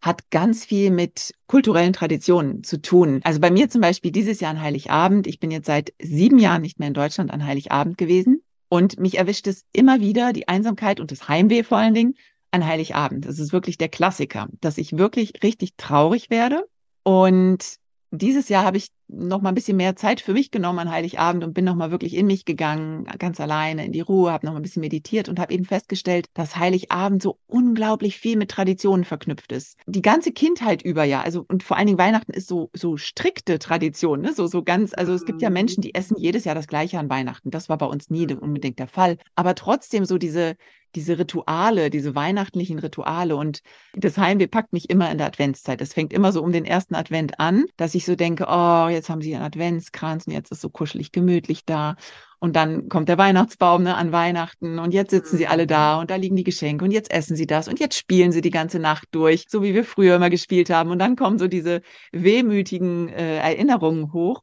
hat 0.01 0.29
ganz 0.29 0.65
viel 0.65 0.91
mit 0.91 1.33
kulturellen 1.47 1.94
Traditionen 1.94 2.63
zu 2.63 2.79
tun. 2.79 3.21
Also 3.23 3.39
bei 3.39 3.49
mir 3.49 3.71
zum 3.71 3.81
Beispiel 3.81 4.11
dieses 4.11 4.39
Jahr 4.39 4.51
an 4.51 4.61
Heiligabend, 4.61 5.25
ich 5.25 5.39
bin 5.39 5.49
jetzt 5.49 5.65
seit 5.65 5.94
sieben 5.99 6.38
Jahren 6.38 6.61
nicht 6.61 6.77
mehr 6.77 6.89
in 6.89 6.94
Deutschland 6.94 7.31
an 7.31 7.44
Heiligabend 7.44 7.97
gewesen 7.97 8.44
und 8.69 8.99
mich 8.99 9.17
erwischt 9.17 9.47
es 9.47 9.65
immer 9.73 10.00
wieder, 10.00 10.31
die 10.31 10.47
Einsamkeit 10.47 11.00
und 11.00 11.11
das 11.11 11.27
Heimweh 11.27 11.63
vor 11.63 11.79
allen 11.79 11.95
Dingen 11.95 12.13
an 12.51 12.67
Heiligabend. 12.67 13.25
Das 13.25 13.39
ist 13.39 13.51
wirklich 13.51 13.79
der 13.79 13.89
Klassiker, 13.89 14.47
dass 14.61 14.77
ich 14.77 14.95
wirklich 14.95 15.41
richtig 15.41 15.75
traurig 15.75 16.29
werde 16.29 16.67
und 17.01 17.79
dieses 18.12 18.50
Jahr 18.50 18.63
habe 18.63 18.77
ich 18.77 18.89
noch 19.07 19.42
mal 19.42 19.50
ein 19.50 19.56
bisschen 19.56 19.77
mehr 19.77 19.95
Zeit 19.95 20.21
für 20.21 20.33
mich 20.33 20.51
genommen 20.51 20.80
an 20.80 20.92
Heiligabend 20.92 21.44
und 21.44 21.54
bin 21.54 21.65
noch 21.65 21.75
mal 21.75 21.92
wirklich 21.92 22.13
in 22.13 22.27
mich 22.27 22.45
gegangen, 22.45 23.06
ganz 23.19 23.39
alleine 23.39 23.86
in 23.86 23.92
die 23.92 24.01
Ruhe, 24.01 24.31
habe 24.31 24.45
noch 24.45 24.54
mal 24.54 24.59
ein 24.59 24.63
bisschen 24.63 24.81
meditiert 24.81 25.30
und 25.30 25.39
habe 25.39 25.54
eben 25.54 25.65
festgestellt, 25.65 26.27
dass 26.33 26.57
Heiligabend 26.57 27.21
so 27.21 27.39
unglaublich 27.48 28.18
viel 28.18 28.38
mit 28.38 28.51
Traditionen 28.51 29.06
verknüpft 29.06 29.51
ist. 29.51 29.77
Die 29.88 30.01
ganze 30.01 30.31
Kindheit 30.31 30.81
über 30.81 31.04
ja, 31.04 31.21
also 31.21 31.45
und 31.48 31.63
vor 31.63 31.77
allen 31.77 31.88
Dingen 31.88 32.00
Weihnachten 32.00 32.33
ist 32.33 32.48
so 32.48 32.69
so 32.74 32.98
strikte 32.98 33.59
Tradition, 33.59 34.21
ne? 34.21 34.33
so 34.33 34.48
so 34.48 34.63
ganz, 34.63 34.94
also 34.94 35.13
es 35.13 35.25
gibt 35.25 35.42
ja 35.42 35.50
Menschen, 35.50 35.81
die 35.81 35.95
essen 35.95 36.18
jedes 36.18 36.44
Jahr 36.44 36.56
das 36.56 36.68
gleiche 36.68 37.00
an 37.00 37.10
Weihnachten. 37.10 37.51
Das 37.51 37.69
war 37.69 37.77
bei 37.77 37.86
uns 37.86 38.10
nie 38.10 38.27
unbedingt 38.33 38.80
der 38.80 38.88
Fall, 38.88 39.18
aber 39.36 39.56
trotzdem 39.56 40.06
so 40.06 40.18
diese 40.18 40.56
diese 40.97 41.19
Rituale, 41.19 41.91
diese 41.91 42.15
weihnachtlichen 42.15 42.79
Rituale. 42.79 43.35
Und 43.35 43.61
das 43.94 44.17
Heimweh 44.17 44.47
packt 44.47 44.73
mich 44.73 44.89
immer 44.89 45.11
in 45.11 45.19
der 45.19 45.27
Adventszeit. 45.27 45.79
Es 45.79 45.94
fängt 45.94 46.11
immer 46.11 46.31
so 46.31 46.41
um 46.41 46.51
den 46.51 46.65
ersten 46.65 46.95
Advent 46.95 47.39
an, 47.39 47.65
dass 47.77 47.94
ich 47.94 48.03
so 48.03 48.15
denke, 48.15 48.47
oh, 48.49 48.88
jetzt 48.89 49.07
haben 49.07 49.22
sie 49.22 49.36
einen 49.36 49.45
Adventskranz 49.45 50.25
und 50.25 50.33
jetzt 50.33 50.51
ist 50.51 50.62
so 50.62 50.69
kuschelig 50.69 51.12
gemütlich 51.12 51.65
da. 51.65 51.95
Und 52.39 52.55
dann 52.55 52.89
kommt 52.89 53.10
der 53.10 53.19
Weihnachtsbaum 53.19 53.83
ne, 53.83 53.95
an 53.95 54.12
Weihnachten 54.12 54.79
und 54.79 54.91
jetzt 54.91 55.12
sitzen 55.12 55.38
sie 55.38 55.45
alle 55.45 55.67
da 55.67 55.95
mhm. 55.95 56.01
und 56.01 56.12
da 56.12 56.15
liegen 56.15 56.36
die 56.36 56.43
Geschenke 56.43 56.83
und 56.83 56.91
jetzt 56.91 57.12
essen 57.12 57.36
sie 57.36 57.48
das 57.48 57.67
und 57.67 57.79
jetzt 57.79 57.95
spielen 57.95 58.31
sie 58.31 58.41
die 58.41 58.51
ganze 58.51 58.79
Nacht 58.79 59.07
durch, 59.12 59.45
so 59.50 59.62
wie 59.62 59.75
wir 59.75 59.83
früher 59.83 60.15
immer 60.15 60.31
gespielt 60.31 60.72
haben. 60.72 60.89
Und 60.89 60.98
dann 61.00 61.15
kommen 61.15 61.38
so 61.38 61.48
diese 61.48 61.81
wehmütigen 62.12 63.10
äh, 63.10 63.38
Erinnerungen 63.38 64.13
hoch. 64.13 64.41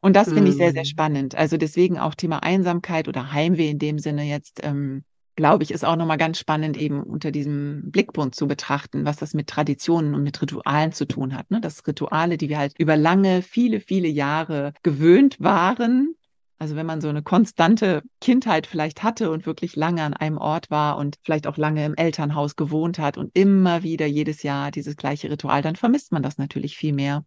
Und 0.00 0.16
das 0.16 0.32
finde 0.32 0.50
ich 0.50 0.56
sehr, 0.56 0.72
sehr 0.72 0.82
mhm. 0.82 0.86
spannend. 0.86 1.34
Also 1.36 1.56
deswegen 1.56 1.98
auch 1.98 2.14
Thema 2.14 2.42
Einsamkeit 2.42 3.08
oder 3.08 3.32
Heimweh 3.32 3.70
in 3.70 3.78
dem 3.78 3.98
Sinne 3.98 4.24
jetzt 4.24 4.60
ähm, 4.62 5.04
glaube 5.36 5.62
ich, 5.62 5.70
ist 5.70 5.84
auch 5.84 5.96
nochmal 5.96 6.16
ganz 6.16 6.38
spannend, 6.38 6.76
eben 6.76 7.02
unter 7.02 7.30
diesem 7.30 7.90
Blickpunkt 7.90 8.34
zu 8.34 8.48
betrachten, 8.48 9.04
was 9.04 9.18
das 9.18 9.34
mit 9.34 9.46
Traditionen 9.46 10.14
und 10.14 10.22
mit 10.22 10.40
Ritualen 10.40 10.92
zu 10.92 11.06
tun 11.06 11.36
hat. 11.36 11.50
Ne? 11.50 11.60
Das 11.60 11.86
Rituale, 11.86 12.38
die 12.38 12.48
wir 12.48 12.58
halt 12.58 12.74
über 12.78 12.96
lange, 12.96 13.42
viele, 13.42 13.80
viele 13.80 14.08
Jahre 14.08 14.72
gewöhnt 14.82 15.36
waren. 15.38 16.14
Also 16.58 16.74
wenn 16.74 16.86
man 16.86 17.02
so 17.02 17.10
eine 17.10 17.22
konstante 17.22 18.02
Kindheit 18.20 18.66
vielleicht 18.66 19.02
hatte 19.02 19.30
und 19.30 19.44
wirklich 19.44 19.76
lange 19.76 20.02
an 20.02 20.14
einem 20.14 20.38
Ort 20.38 20.70
war 20.70 20.96
und 20.96 21.16
vielleicht 21.22 21.46
auch 21.46 21.58
lange 21.58 21.84
im 21.84 21.94
Elternhaus 21.94 22.56
gewohnt 22.56 22.98
hat 22.98 23.18
und 23.18 23.30
immer 23.36 23.82
wieder 23.82 24.06
jedes 24.06 24.42
Jahr 24.42 24.70
dieses 24.70 24.96
gleiche 24.96 25.30
Ritual, 25.30 25.60
dann 25.60 25.76
vermisst 25.76 26.12
man 26.12 26.22
das 26.22 26.38
natürlich 26.38 26.78
viel 26.78 26.94
mehr, 26.94 27.26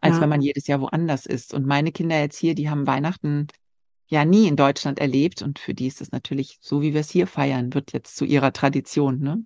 als 0.00 0.16
ja. 0.16 0.22
wenn 0.22 0.30
man 0.30 0.40
jedes 0.40 0.66
Jahr 0.66 0.80
woanders 0.80 1.26
ist. 1.26 1.52
Und 1.52 1.66
meine 1.66 1.92
Kinder 1.92 2.18
jetzt 2.18 2.38
hier, 2.38 2.54
die 2.54 2.70
haben 2.70 2.86
Weihnachten 2.86 3.48
ja 4.06 4.24
nie 4.24 4.46
in 4.46 4.56
Deutschland 4.56 4.98
erlebt 4.98 5.42
und 5.42 5.58
für 5.58 5.74
die 5.74 5.86
ist 5.86 6.00
es 6.00 6.12
natürlich, 6.12 6.58
so 6.60 6.82
wie 6.82 6.92
wir 6.92 7.00
es 7.00 7.10
hier 7.10 7.26
feiern, 7.26 7.74
wird 7.74 7.92
jetzt 7.92 8.16
zu 8.16 8.24
ihrer 8.24 8.52
Tradition, 8.52 9.20
ne? 9.20 9.44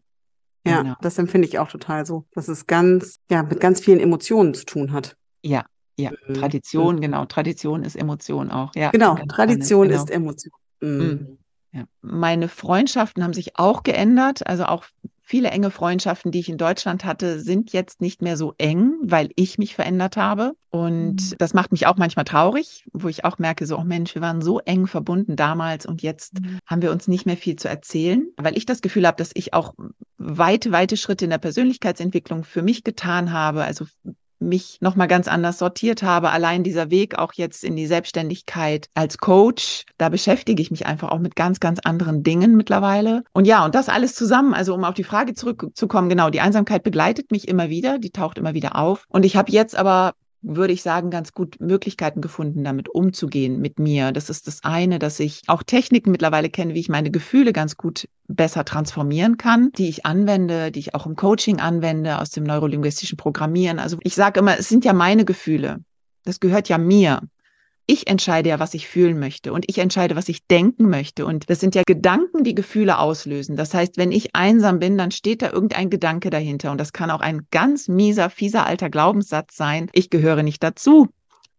Ja, 0.67 0.83
genau. 0.83 0.97
das 1.01 1.19
empfinde 1.19 1.49
ich 1.49 1.59
auch 1.59 1.69
total 1.69 2.05
so, 2.05 2.27
dass 2.35 2.49
es 2.49 2.67
ganz, 2.67 3.21
ja, 3.31 3.43
mit 3.43 3.61
ganz 3.61 3.81
vielen 3.81 4.01
Emotionen 4.01 4.55
zu 4.55 4.67
tun 4.67 4.93
hat. 4.93 5.17
Ja, 5.43 5.65
ja, 5.97 6.11
mhm. 6.27 6.35
Tradition, 6.35 6.97
mhm. 6.97 7.01
genau. 7.01 7.25
Tradition 7.25 7.83
ist 7.83 7.97
Emotion 7.97 8.51
auch. 8.51 8.75
Ja, 8.75 8.91
genau, 8.91 9.17
Tradition 9.29 9.89
genau. 9.89 10.03
ist 10.03 10.11
Emotion. 10.11 10.53
Mhm. 10.81 10.99
mhm. 10.99 11.39
Ja. 11.71 11.85
Meine 12.01 12.49
Freundschaften 12.49 13.23
haben 13.23 13.35
sich 13.35 13.59
auch 13.59 13.83
geändert. 13.83 14.47
Also 14.47 14.65
auch 14.65 14.85
Viele 15.31 15.51
enge 15.51 15.71
Freundschaften, 15.71 16.33
die 16.33 16.39
ich 16.39 16.49
in 16.49 16.57
Deutschland 16.57 17.05
hatte, 17.05 17.39
sind 17.39 17.71
jetzt 17.75 18.01
nicht 18.01 18.23
mehr 18.23 18.39
so 18.39 18.55
eng, 18.57 18.95
weil 19.03 19.29
ich 19.37 19.59
mich 19.59 19.75
verändert 19.75 20.17
habe. 20.17 20.55
Und 20.71 21.17
mhm. 21.17 21.35
das 21.37 21.53
macht 21.53 21.71
mich 21.71 21.87
auch 21.87 21.99
manchmal 21.99 22.25
traurig, 22.25 22.87
wo 22.95 23.09
ich 23.09 23.27
auch 23.27 23.37
merke, 23.39 23.67
so, 23.67 23.77
oh 23.77 23.85
Mensch, 23.85 24.15
wir 24.15 24.23
waren 24.23 24.41
so 24.41 24.59
eng 24.61 24.87
verbunden 24.87 25.37
damals 25.37 25.85
und 25.85 26.01
jetzt 26.01 26.41
mhm. 26.41 26.61
haben 26.65 26.81
wir 26.81 26.91
uns 26.91 27.09
nicht 27.09 27.27
mehr 27.27 27.37
viel 27.37 27.57
zu 27.57 27.69
erzählen, 27.69 28.27
weil 28.39 28.57
ich 28.57 28.65
das 28.65 28.81
Gefühl 28.81 29.07
habe, 29.07 29.19
dass 29.19 29.33
ich 29.35 29.53
auch 29.53 29.75
weite, 30.17 30.73
weite 30.73 30.97
Schritte 30.97 31.27
in 31.27 31.31
der 31.31 31.37
Persönlichkeitsentwicklung 31.37 32.43
für 32.43 32.63
mich 32.63 32.83
getan 32.83 33.31
habe. 33.31 33.65
Also 33.65 33.85
mich 34.41 34.79
nochmal 34.81 35.09
ganz 35.09 35.29
anders 35.29 35.59
sortiert 35.59 36.03
habe. 36.03 36.31
Allein 36.31 36.63
dieser 36.63 36.91
Weg 36.91 37.19
auch 37.19 37.33
jetzt 37.35 37.65
in 37.65 37.77
die 37.77 37.87
Selbstständigkeit 37.87 38.89
als 38.95 39.19
Coach, 39.19 39.85
da 39.97 40.09
beschäftige 40.09 40.63
ich 40.63 40.71
mich 40.71 40.87
einfach 40.87 41.11
auch 41.11 41.19
mit 41.19 41.37
ganz, 41.37 41.61
ganz 41.61 41.81
anderen 41.81 42.23
Dingen 42.23 42.57
mittlerweile. 42.57 43.25
Und 43.33 43.47
ja, 43.47 43.65
und 43.65 43.75
das 43.75 43.89
alles 43.89 44.15
zusammen, 44.15 44.55
also 44.55 44.75
um 44.75 44.85
auf 44.85 44.95
die 44.95 45.05
Frage 45.05 45.35
zurückzukommen, 45.35 46.09
genau, 46.09 46.31
die 46.31 46.41
Einsamkeit 46.41 46.83
begleitet 46.83 47.31
mich 47.31 47.49
immer 47.49 47.69
wieder, 47.69 47.99
die 47.99 48.11
taucht 48.11 48.39
immer 48.39 48.55
wieder 48.55 48.77
auf. 48.77 49.05
Und 49.09 49.25
ich 49.25 49.37
habe 49.37 49.51
jetzt 49.53 49.77
aber 49.77 50.15
würde 50.41 50.73
ich 50.73 50.83
sagen, 50.83 51.11
ganz 51.11 51.33
gut 51.33 51.57
Möglichkeiten 51.61 52.21
gefunden, 52.21 52.65
damit 52.65 52.89
umzugehen 52.89 53.61
mit 53.61 53.79
mir. 53.79 54.13
Das 54.13 54.31
ist 54.31 54.47
das 54.47 54.63
eine, 54.63 54.99
dass 54.99 55.19
ich 55.21 55.43
auch 55.47 55.63
Techniken 55.63 56.11
mittlerweile 56.11 56.49
kenne, 56.49 56.75
wie 56.75 56.81
ich 56.81 56.89
meine 56.89 57.11
Gefühle 57.11 57.53
ganz 57.53 57.77
gut 57.77 58.09
besser 58.29 58.65
transformieren 58.65 59.37
kann, 59.37 59.73
die 59.73 59.89
ich 59.89 60.07
anwende, 60.07 60.71
die 60.71 60.81
ich 60.81 60.95
auch 60.95 61.07
im 61.07 61.17
Coaching 61.17 61.61
anwende, 61.61 62.21
aus 62.21 62.31
dem 62.31 62.45
neurolinguistischen 62.45 63.17
Programmieren. 63.17 63.79
Also 63.79 63.99
ich 64.03 64.15
sage 64.15 64.41
immer, 64.41 64.59
es 64.59 64.69
sind 64.69 64.85
ja 64.85 64.93
meine 64.93 65.25
Gefühle. 65.25 65.79
Das 66.25 66.41
gehört 66.41 66.69
ja 66.69 66.79
mir 66.79 67.23
ich 67.91 68.07
entscheide 68.07 68.51
ja, 68.51 68.61
was 68.61 68.75
ich 68.75 68.87
fühlen 68.87 69.19
möchte 69.19 69.51
und 69.51 69.65
ich 69.67 69.79
entscheide, 69.79 70.15
was 70.15 70.29
ich 70.29 70.47
denken 70.47 70.91
möchte. 70.91 71.25
Und 71.25 71.49
das 71.49 71.59
sind 71.59 71.75
ja 71.75 71.83
Gedanken, 71.87 72.45
die 72.45 72.55
Gefühle 72.55 72.99
auslösen. 72.99 73.57
Das 73.57 73.73
heißt, 73.73 73.97
wenn 73.97 74.13
ich 74.13 74.37
einsam 74.37 74.79
bin, 74.79 74.99
dann 74.99 75.11
steht 75.11 75.41
da 75.41 75.51
irgendein 75.51 75.89
Gedanke 75.89 76.29
dahinter. 76.29 76.71
Und 76.71 76.79
das 76.79 76.93
kann 76.93 77.11
auch 77.11 77.23
ein 77.23 77.47
ganz 77.51 77.89
mieser, 77.89 78.29
fieser 78.29 78.67
alter 78.67 78.91
Glaubenssatz 78.91 79.57
sein. 79.57 79.89
Ich 79.95 80.11
gehöre 80.11 80.43
nicht 80.43 80.63
dazu 80.63 81.09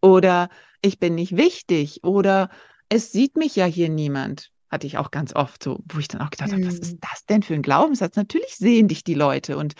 oder 0.00 0.50
ich 0.82 1.00
bin 1.00 1.16
nicht 1.16 1.36
wichtig 1.36 2.04
oder 2.04 2.48
es 2.88 3.10
sieht 3.10 3.36
mich 3.36 3.56
ja 3.56 3.66
hier 3.66 3.88
niemand 3.88 4.52
hatte 4.70 4.86
ich 4.86 4.98
auch 4.98 5.10
ganz 5.10 5.34
oft 5.34 5.64
so, 5.64 5.80
wo 5.92 5.98
ich 5.98 6.06
dann 6.06 6.20
auch 6.20 6.30
gedacht 6.30 6.52
habe, 6.52 6.64
was 6.64 6.78
ist 6.78 6.92
mhm. 6.92 7.00
das 7.00 7.26
denn 7.26 7.42
für 7.42 7.54
ein 7.54 7.62
Glaubenssatz? 7.62 8.14
Natürlich 8.14 8.54
sehen 8.54 8.86
dich 8.86 9.02
die 9.02 9.14
Leute 9.14 9.56
und 9.56 9.74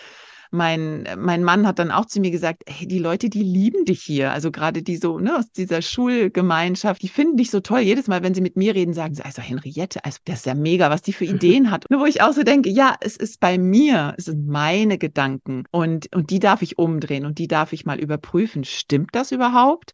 mein, 0.51 1.07
mein 1.17 1.43
Mann 1.43 1.65
hat 1.65 1.79
dann 1.79 1.91
auch 1.91 2.05
zu 2.05 2.19
mir 2.19 2.29
gesagt, 2.29 2.63
hey, 2.67 2.85
die 2.85 2.99
Leute, 2.99 3.29
die 3.29 3.41
lieben 3.41 3.85
dich 3.85 4.01
hier. 4.01 4.31
Also 4.31 4.51
gerade 4.51 4.83
die 4.83 4.97
so, 4.97 5.17
ne, 5.17 5.37
aus 5.37 5.49
dieser 5.51 5.81
Schulgemeinschaft, 5.81 7.01
die 7.01 7.07
finden 7.07 7.37
dich 7.37 7.49
so 7.49 7.61
toll. 7.61 7.79
Jedes 7.79 8.07
Mal, 8.07 8.21
wenn 8.21 8.33
sie 8.33 8.41
mit 8.41 8.57
mir 8.57 8.75
reden, 8.75 8.93
sagen 8.93 9.15
sie, 9.15 9.23
also 9.23 9.41
Henriette, 9.41 10.03
also 10.03 10.19
das 10.25 10.39
ist 10.39 10.45
ja 10.45 10.53
mega, 10.53 10.89
was 10.89 11.01
die 11.01 11.13
für 11.13 11.25
Ideen 11.41 11.71
hat. 11.71 11.85
Nur 11.89 12.01
wo 12.01 12.05
ich 12.05 12.21
auch 12.21 12.33
so 12.33 12.43
denke, 12.43 12.69
ja, 12.69 12.95
es 12.99 13.15
ist 13.15 13.39
bei 13.39 13.57
mir, 13.57 14.13
es 14.17 14.25
sind 14.25 14.45
meine 14.45 14.97
Gedanken 14.97 15.63
und, 15.71 16.13
und 16.13 16.29
die 16.29 16.39
darf 16.39 16.61
ich 16.61 16.77
umdrehen 16.77 17.25
und 17.25 17.39
die 17.39 17.47
darf 17.47 17.71
ich 17.71 17.85
mal 17.85 17.99
überprüfen. 17.99 18.65
Stimmt 18.65 19.15
das 19.15 19.31
überhaupt? 19.31 19.93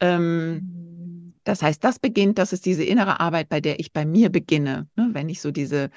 Ähm, 0.00 0.52
mhm. 0.52 1.34
das 1.44 1.62
heißt, 1.62 1.84
das 1.84 1.98
beginnt, 1.98 2.38
das 2.38 2.54
ist 2.54 2.64
diese 2.64 2.84
innere 2.84 3.20
Arbeit, 3.20 3.50
bei 3.50 3.60
der 3.60 3.80
ich 3.80 3.92
bei 3.92 4.06
mir 4.06 4.30
beginne, 4.30 4.88
ne, 4.96 5.10
wenn 5.12 5.28
ich 5.28 5.42
so 5.42 5.50
diese 5.50 5.90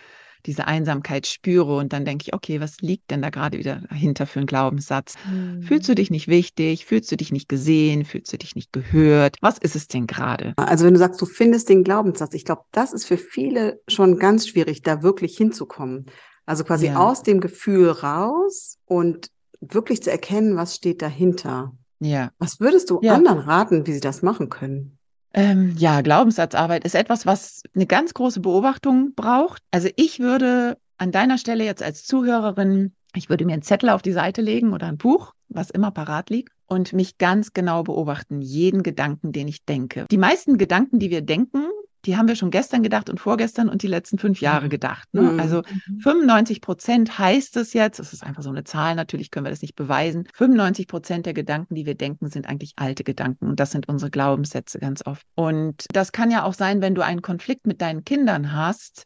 diese 0.45 0.67
Einsamkeit 0.67 1.27
spüre 1.27 1.77
und 1.77 1.93
dann 1.93 2.05
denke 2.05 2.25
ich, 2.27 2.33
okay, 2.33 2.59
was 2.59 2.81
liegt 2.81 3.11
denn 3.11 3.21
da 3.21 3.29
gerade 3.29 3.57
wieder 3.57 3.81
dahinter 3.89 4.25
für 4.25 4.39
einen 4.39 4.47
Glaubenssatz? 4.47 5.15
Mhm. 5.29 5.63
Fühlst 5.63 5.87
du 5.87 5.95
dich 5.95 6.11
nicht 6.11 6.27
wichtig? 6.27 6.85
Fühlst 6.85 7.11
du 7.11 7.17
dich 7.17 7.31
nicht 7.31 7.49
gesehen? 7.49 8.05
Fühlst 8.05 8.33
du 8.33 8.37
dich 8.37 8.55
nicht 8.55 8.73
gehört? 8.73 9.37
Was 9.41 9.57
ist 9.57 9.75
es 9.75 9.87
denn 9.87 10.07
gerade? 10.07 10.53
Also 10.57 10.85
wenn 10.85 10.93
du 10.93 10.99
sagst, 10.99 11.21
du 11.21 11.25
findest 11.25 11.69
den 11.69 11.83
Glaubenssatz, 11.83 12.33
ich 12.33 12.45
glaube, 12.45 12.63
das 12.71 12.93
ist 12.93 13.05
für 13.05 13.17
viele 13.17 13.81
schon 13.87 14.19
ganz 14.19 14.47
schwierig, 14.47 14.81
da 14.81 15.01
wirklich 15.01 15.37
hinzukommen. 15.37 16.07
Also 16.45 16.63
quasi 16.63 16.87
ja. 16.87 16.97
aus 16.97 17.23
dem 17.23 17.39
Gefühl 17.39 17.89
raus 17.89 18.77
und 18.85 19.29
wirklich 19.61 20.03
zu 20.03 20.11
erkennen, 20.11 20.57
was 20.57 20.75
steht 20.75 21.01
dahinter. 21.01 21.71
Ja. 21.99 22.31
Was 22.37 22.59
würdest 22.59 22.89
du 22.89 22.99
ja. 23.01 23.13
anderen 23.13 23.39
raten, 23.39 23.87
wie 23.87 23.93
sie 23.93 24.01
das 24.01 24.21
machen 24.21 24.49
können? 24.49 24.97
Ähm, 25.33 25.75
ja, 25.77 26.01
Glaubenssatzarbeit 26.01 26.85
ist 26.85 26.95
etwas, 26.95 27.25
was 27.25 27.63
eine 27.75 27.87
ganz 27.87 28.13
große 28.13 28.39
Beobachtung 28.39 29.13
braucht. 29.15 29.63
Also 29.71 29.89
ich 29.95 30.19
würde 30.19 30.77
an 30.97 31.11
deiner 31.11 31.37
Stelle 31.37 31.65
jetzt 31.65 31.81
als 31.81 32.05
Zuhörerin, 32.05 32.93
ich 33.15 33.29
würde 33.29 33.45
mir 33.45 33.53
einen 33.53 33.63
Zettel 33.63 33.89
auf 33.89 34.01
die 34.01 34.11
Seite 34.11 34.41
legen 34.41 34.73
oder 34.73 34.87
ein 34.87 34.97
Buch, 34.97 35.33
was 35.49 35.69
immer 35.69 35.91
parat 35.91 36.29
liegt 36.29 36.53
und 36.67 36.93
mich 36.93 37.17
ganz 37.17 37.53
genau 37.53 37.83
beobachten, 37.83 38.41
jeden 38.41 38.83
Gedanken, 38.83 39.31
den 39.31 39.47
ich 39.47 39.65
denke. 39.65 40.05
Die 40.09 40.17
meisten 40.17 40.57
Gedanken, 40.57 40.99
die 40.99 41.09
wir 41.09 41.21
denken, 41.21 41.65
die 42.05 42.17
haben 42.17 42.27
wir 42.27 42.35
schon 42.35 42.51
gestern 42.51 42.83
gedacht 42.83 43.09
und 43.09 43.19
vorgestern 43.19 43.69
und 43.69 43.81
die 43.81 43.87
letzten 43.87 44.17
fünf 44.17 44.41
Jahre 44.41 44.65
mhm. 44.65 44.69
gedacht. 44.69 45.07
Ne? 45.13 45.21
Mhm. 45.21 45.39
Also 45.39 45.63
95 46.01 46.61
Prozent 46.61 47.17
heißt 47.17 47.57
es 47.57 47.73
jetzt, 47.73 47.99
das 47.99 48.13
ist 48.13 48.23
einfach 48.23 48.43
so 48.43 48.49
eine 48.49 48.63
Zahl, 48.63 48.95
natürlich 48.95 49.31
können 49.31 49.45
wir 49.45 49.51
das 49.51 49.61
nicht 49.61 49.75
beweisen, 49.75 50.27
95 50.33 50.87
Prozent 50.87 51.25
der 51.25 51.33
Gedanken, 51.33 51.75
die 51.75 51.85
wir 51.85 51.95
denken, 51.95 52.29
sind 52.29 52.47
eigentlich 52.47 52.73
alte 52.75 53.03
Gedanken 53.03 53.47
und 53.47 53.59
das 53.59 53.71
sind 53.71 53.87
unsere 53.87 54.11
Glaubenssätze 54.11 54.79
ganz 54.79 55.05
oft. 55.05 55.25
Und 55.35 55.85
das 55.93 56.11
kann 56.11 56.31
ja 56.31 56.43
auch 56.43 56.53
sein, 56.53 56.81
wenn 56.81 56.95
du 56.95 57.01
einen 57.01 57.21
Konflikt 57.21 57.67
mit 57.67 57.81
deinen 57.81 58.03
Kindern 58.03 58.53
hast, 58.53 59.05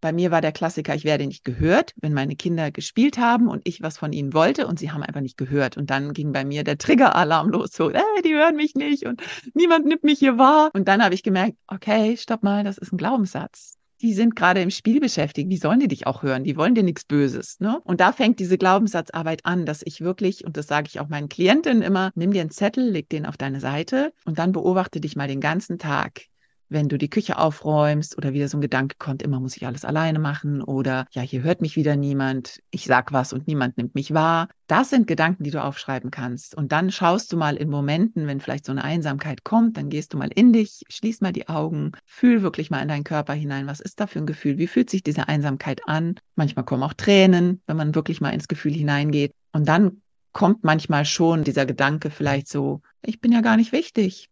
bei 0.00 0.12
mir 0.12 0.30
war 0.30 0.40
der 0.40 0.52
Klassiker, 0.52 0.94
ich 0.94 1.04
werde 1.04 1.26
nicht 1.26 1.44
gehört, 1.44 1.92
wenn 2.00 2.12
meine 2.12 2.36
Kinder 2.36 2.70
gespielt 2.70 3.18
haben 3.18 3.48
und 3.48 3.62
ich 3.64 3.82
was 3.82 3.98
von 3.98 4.12
ihnen 4.12 4.34
wollte 4.34 4.66
und 4.66 4.78
sie 4.78 4.90
haben 4.90 5.02
einfach 5.02 5.20
nicht 5.20 5.36
gehört. 5.36 5.76
Und 5.76 5.90
dann 5.90 6.12
ging 6.12 6.32
bei 6.32 6.44
mir 6.44 6.64
der 6.64 6.78
Triggeralarm 6.78 7.48
los, 7.50 7.72
so, 7.72 7.90
äh, 7.90 8.00
die 8.24 8.34
hören 8.34 8.56
mich 8.56 8.74
nicht 8.74 9.06
und 9.06 9.22
niemand 9.54 9.86
nimmt 9.86 10.04
mich 10.04 10.18
hier 10.18 10.38
wahr. 10.38 10.70
Und 10.74 10.88
dann 10.88 11.02
habe 11.02 11.14
ich 11.14 11.22
gemerkt, 11.22 11.56
okay, 11.66 12.16
stopp 12.16 12.42
mal, 12.42 12.64
das 12.64 12.78
ist 12.78 12.92
ein 12.92 12.98
Glaubenssatz. 12.98 13.74
Die 14.02 14.12
sind 14.12 14.36
gerade 14.36 14.60
im 14.60 14.70
Spiel 14.70 15.00
beschäftigt. 15.00 15.48
Wie 15.48 15.56
sollen 15.56 15.80
die 15.80 15.88
dich 15.88 16.06
auch 16.06 16.22
hören? 16.22 16.44
Die 16.44 16.58
wollen 16.58 16.74
dir 16.74 16.82
nichts 16.82 17.06
Böses. 17.06 17.58
Ne? 17.60 17.80
Und 17.82 18.02
da 18.02 18.12
fängt 18.12 18.38
diese 18.40 18.58
Glaubenssatzarbeit 18.58 19.46
an, 19.46 19.64
dass 19.64 19.80
ich 19.82 20.02
wirklich, 20.02 20.44
und 20.44 20.58
das 20.58 20.66
sage 20.66 20.88
ich 20.88 21.00
auch 21.00 21.08
meinen 21.08 21.30
Klientinnen 21.30 21.80
immer, 21.80 22.10
nimm 22.14 22.30
dir 22.30 22.42
einen 22.42 22.50
Zettel, 22.50 22.90
leg 22.90 23.08
den 23.08 23.24
auf 23.24 23.38
deine 23.38 23.58
Seite 23.58 24.12
und 24.26 24.38
dann 24.38 24.52
beobachte 24.52 25.00
dich 25.00 25.16
mal 25.16 25.28
den 25.28 25.40
ganzen 25.40 25.78
Tag 25.78 26.26
wenn 26.68 26.88
du 26.88 26.98
die 26.98 27.10
Küche 27.10 27.38
aufräumst 27.38 28.16
oder 28.18 28.32
wieder 28.32 28.48
so 28.48 28.58
ein 28.58 28.60
Gedanke 28.60 28.96
kommt, 28.98 29.22
immer 29.22 29.40
muss 29.40 29.56
ich 29.56 29.66
alles 29.66 29.84
alleine 29.84 30.18
machen 30.18 30.62
oder 30.62 31.06
ja, 31.12 31.22
hier 31.22 31.42
hört 31.42 31.60
mich 31.60 31.76
wieder 31.76 31.96
niemand, 31.96 32.60
ich 32.70 32.84
sag 32.84 33.12
was 33.12 33.32
und 33.32 33.46
niemand 33.46 33.76
nimmt 33.76 33.94
mich 33.94 34.12
wahr. 34.14 34.48
Das 34.66 34.90
sind 34.90 35.06
Gedanken, 35.06 35.44
die 35.44 35.50
du 35.50 35.62
aufschreiben 35.62 36.10
kannst. 36.10 36.56
Und 36.56 36.72
dann 36.72 36.90
schaust 36.90 37.32
du 37.32 37.36
mal 37.36 37.56
in 37.56 37.70
Momenten, 37.70 38.26
wenn 38.26 38.40
vielleicht 38.40 38.66
so 38.66 38.72
eine 38.72 38.82
Einsamkeit 38.82 39.44
kommt, 39.44 39.76
dann 39.76 39.90
gehst 39.90 40.12
du 40.12 40.18
mal 40.18 40.30
in 40.34 40.52
dich, 40.52 40.82
schließ 40.88 41.20
mal 41.20 41.32
die 41.32 41.48
Augen, 41.48 41.92
fühl 42.04 42.42
wirklich 42.42 42.70
mal 42.70 42.82
in 42.82 42.88
deinen 42.88 43.04
Körper 43.04 43.32
hinein. 43.32 43.66
Was 43.66 43.80
ist 43.80 44.00
da 44.00 44.06
für 44.06 44.18
ein 44.18 44.26
Gefühl? 44.26 44.58
Wie 44.58 44.66
fühlt 44.66 44.90
sich 44.90 45.02
diese 45.02 45.28
Einsamkeit 45.28 45.86
an? 45.86 46.16
Manchmal 46.34 46.64
kommen 46.64 46.82
auch 46.82 46.94
Tränen, 46.94 47.62
wenn 47.66 47.76
man 47.76 47.94
wirklich 47.94 48.20
mal 48.20 48.30
ins 48.30 48.48
Gefühl 48.48 48.72
hineingeht. 48.72 49.32
Und 49.52 49.68
dann 49.68 50.02
kommt 50.32 50.64
manchmal 50.64 51.04
schon 51.04 51.44
dieser 51.44 51.64
Gedanke 51.64 52.10
vielleicht 52.10 52.48
so, 52.48 52.82
ich 53.02 53.20
bin 53.20 53.32
ja 53.32 53.40
gar 53.40 53.56
nicht 53.56 53.72
wichtig 53.72 54.28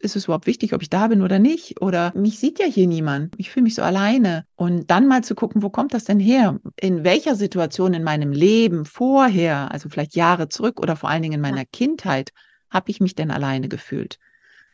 ist 0.00 0.16
es 0.16 0.24
überhaupt 0.24 0.46
wichtig, 0.46 0.74
ob 0.74 0.82
ich 0.82 0.90
da 0.90 1.06
bin 1.08 1.22
oder 1.22 1.38
nicht? 1.38 1.80
Oder 1.80 2.12
mich 2.14 2.38
sieht 2.38 2.58
ja 2.58 2.66
hier 2.66 2.86
niemand. 2.86 3.34
Ich 3.38 3.50
fühle 3.50 3.64
mich 3.64 3.74
so 3.74 3.82
alleine. 3.82 4.44
Und 4.56 4.90
dann 4.90 5.06
mal 5.06 5.24
zu 5.24 5.34
gucken, 5.34 5.62
wo 5.62 5.70
kommt 5.70 5.94
das 5.94 6.04
denn 6.04 6.20
her? 6.20 6.58
In 6.76 7.04
welcher 7.04 7.34
Situation 7.34 7.94
in 7.94 8.04
meinem 8.04 8.32
Leben 8.32 8.84
vorher, 8.84 9.70
also 9.72 9.88
vielleicht 9.88 10.16
Jahre 10.16 10.48
zurück 10.48 10.80
oder 10.80 10.96
vor 10.96 11.10
allen 11.10 11.22
Dingen 11.22 11.34
in 11.34 11.40
meiner 11.40 11.64
Kindheit, 11.64 12.30
habe 12.70 12.90
ich 12.90 13.00
mich 13.00 13.14
denn 13.14 13.30
alleine 13.30 13.68
gefühlt? 13.68 14.18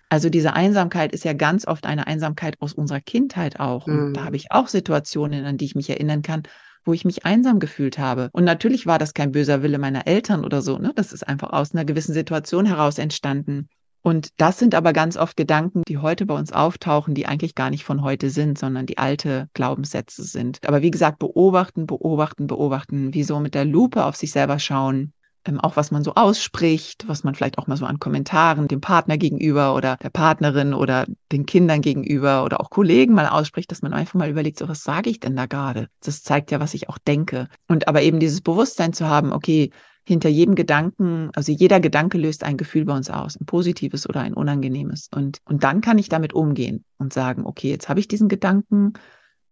Also 0.09 0.29
diese 0.29 0.55
Einsamkeit 0.55 1.13
ist 1.13 1.25
ja 1.25 1.33
ganz 1.33 1.67
oft 1.67 1.87
eine 1.87 2.09
Einsamkeit 2.09 2.61
aus 2.61 2.73
unserer 2.73 3.01
Kindheit 3.01 3.61
auch. 3.61 3.87
Und 3.87 4.09
mhm. 4.09 4.15
da 4.15 4.25
habe 4.25 4.37
ich 4.37 4.51
auch 4.51 4.67
Situationen, 4.67 5.45
an 5.45 5.57
die 5.57 5.67
ich 5.67 5.77
mich 5.77 5.89
erinnern 5.89 6.23
kann, 6.23 6.43
wo 6.85 6.93
ich 6.93 7.05
mich 7.05 7.25
einsam 7.25 7.61
gefühlt 7.61 7.99
habe. 7.99 8.29
Und 8.33 8.45
natürlich 8.45 8.87
war 8.87 8.99
das 8.99 9.15
kein 9.15 9.33
böser 9.33 9.63
Wille 9.63 9.79
meiner 9.79 10.07
Eltern 10.07 10.45
oder 10.45 10.63
so. 10.63 10.79
Ne? 10.79 10.93
Das 10.97 11.13
ist 11.13 11.27
einfach 11.27 11.51
aus 11.51 11.73
einer 11.73 11.85
gewissen 11.85 12.13
Situation 12.13 12.67
heraus 12.67 12.99
entstanden. 12.99 13.69
Und 14.03 14.29
das 14.39 14.59
sind 14.59 14.75
aber 14.75 14.93
ganz 14.93 15.17
oft 15.17 15.37
Gedanken, 15.37 15.83
die 15.87 15.99
heute 15.99 16.25
bei 16.25 16.35
uns 16.35 16.53
auftauchen, 16.53 17.15
die 17.15 17.27
eigentlich 17.27 17.55
gar 17.55 17.71
nicht 17.71 17.85
von 17.85 18.03
heute 18.03 18.31
sind, 18.31 18.59
sondern 18.59 18.87
die 18.87 18.99
alte 18.99 19.49
Glaubenssätze 19.53 20.25
sind. 20.25 20.59
Aber 20.67 20.81
wie 20.83 20.91
gesagt, 20.91 21.19
beobachten, 21.19 21.87
beobachten, 21.87 22.47
beobachten, 22.47 23.13
wie 23.13 23.25
so 23.25 23.41
mit 23.41 23.55
der 23.55 23.67
Lupe 23.67 24.05
auf 24.05 24.17
sich 24.17 24.33
selber 24.33 24.59
schauen. 24.59 25.13
Ähm, 25.47 25.59
auch 25.59 25.77
was 25.77 25.91
man 25.91 26.05
so 26.05 26.15
ausspricht, 26.15 27.09
was 27.09 27.25
man 27.25 27.35
vielleicht 27.35 27.57
auch 27.59 27.67
mal 27.67 27.77
so 27.77 27.87
an 27.87 27.99
Kommentaren 27.99 28.69
dem 28.69 28.83
Partner 28.83 29.17
gegenüber 29.17 29.75
oder 29.75 29.97
der 29.97 30.11
Partnerin 30.11 30.75
oder 30.75 31.07
den 31.33 31.47
Kindern 31.47 31.81
gegenüber 31.81 32.45
oder 32.45 32.61
auch 32.61 32.69
Kollegen 32.69 33.15
mal 33.15 33.27
ausspricht, 33.27 33.71
dass 33.71 33.81
man 33.81 33.95
einfach 33.95 34.15
mal 34.15 34.29
überlegt, 34.29 34.59
so 34.59 34.69
was 34.69 34.83
sage 34.83 35.09
ich 35.09 35.19
denn 35.19 35.37
da 35.37 35.47
gerade? 35.47 35.89
Das 36.03 36.23
zeigt 36.23 36.51
ja, 36.51 36.61
was 36.61 36.75
ich 36.75 36.91
auch 36.91 36.99
denke. 36.99 37.49
Und 37.69 37.89
aber 37.89 38.03
eben 38.03 38.21
dieses 38.21 38.43
Bewusstsein 38.43 38.93
zu 38.93 39.09
haben, 39.09 39.33
okay, 39.33 39.71
hinter 40.05 40.29
jedem 40.29 40.55
Gedanken, 40.55 41.31
also 41.35 41.53
jeder 41.53 41.81
Gedanke 41.81 42.19
löst 42.19 42.43
ein 42.43 42.57
Gefühl 42.57 42.85
bei 42.85 42.97
uns 42.97 43.11
aus, 43.11 43.39
ein 43.41 43.47
positives 43.47 44.09
oder 44.09 44.21
ein 44.21 44.35
unangenehmes. 44.35 45.09
Und, 45.15 45.39
und 45.45 45.63
dann 45.63 45.81
kann 45.81 45.99
ich 45.99 46.09
damit 46.09 46.33
umgehen 46.33 46.85
und 46.99 47.13
sagen, 47.13 47.45
okay, 47.45 47.71
jetzt 47.71 47.89
habe 47.89 48.01
ich 48.01 48.09
diesen 48.09 48.29
Gedanken, 48.29 48.95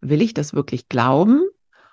will 0.00 0.22
ich 0.22 0.34
das 0.34 0.54
wirklich 0.54 0.88
glauben? 0.88 1.42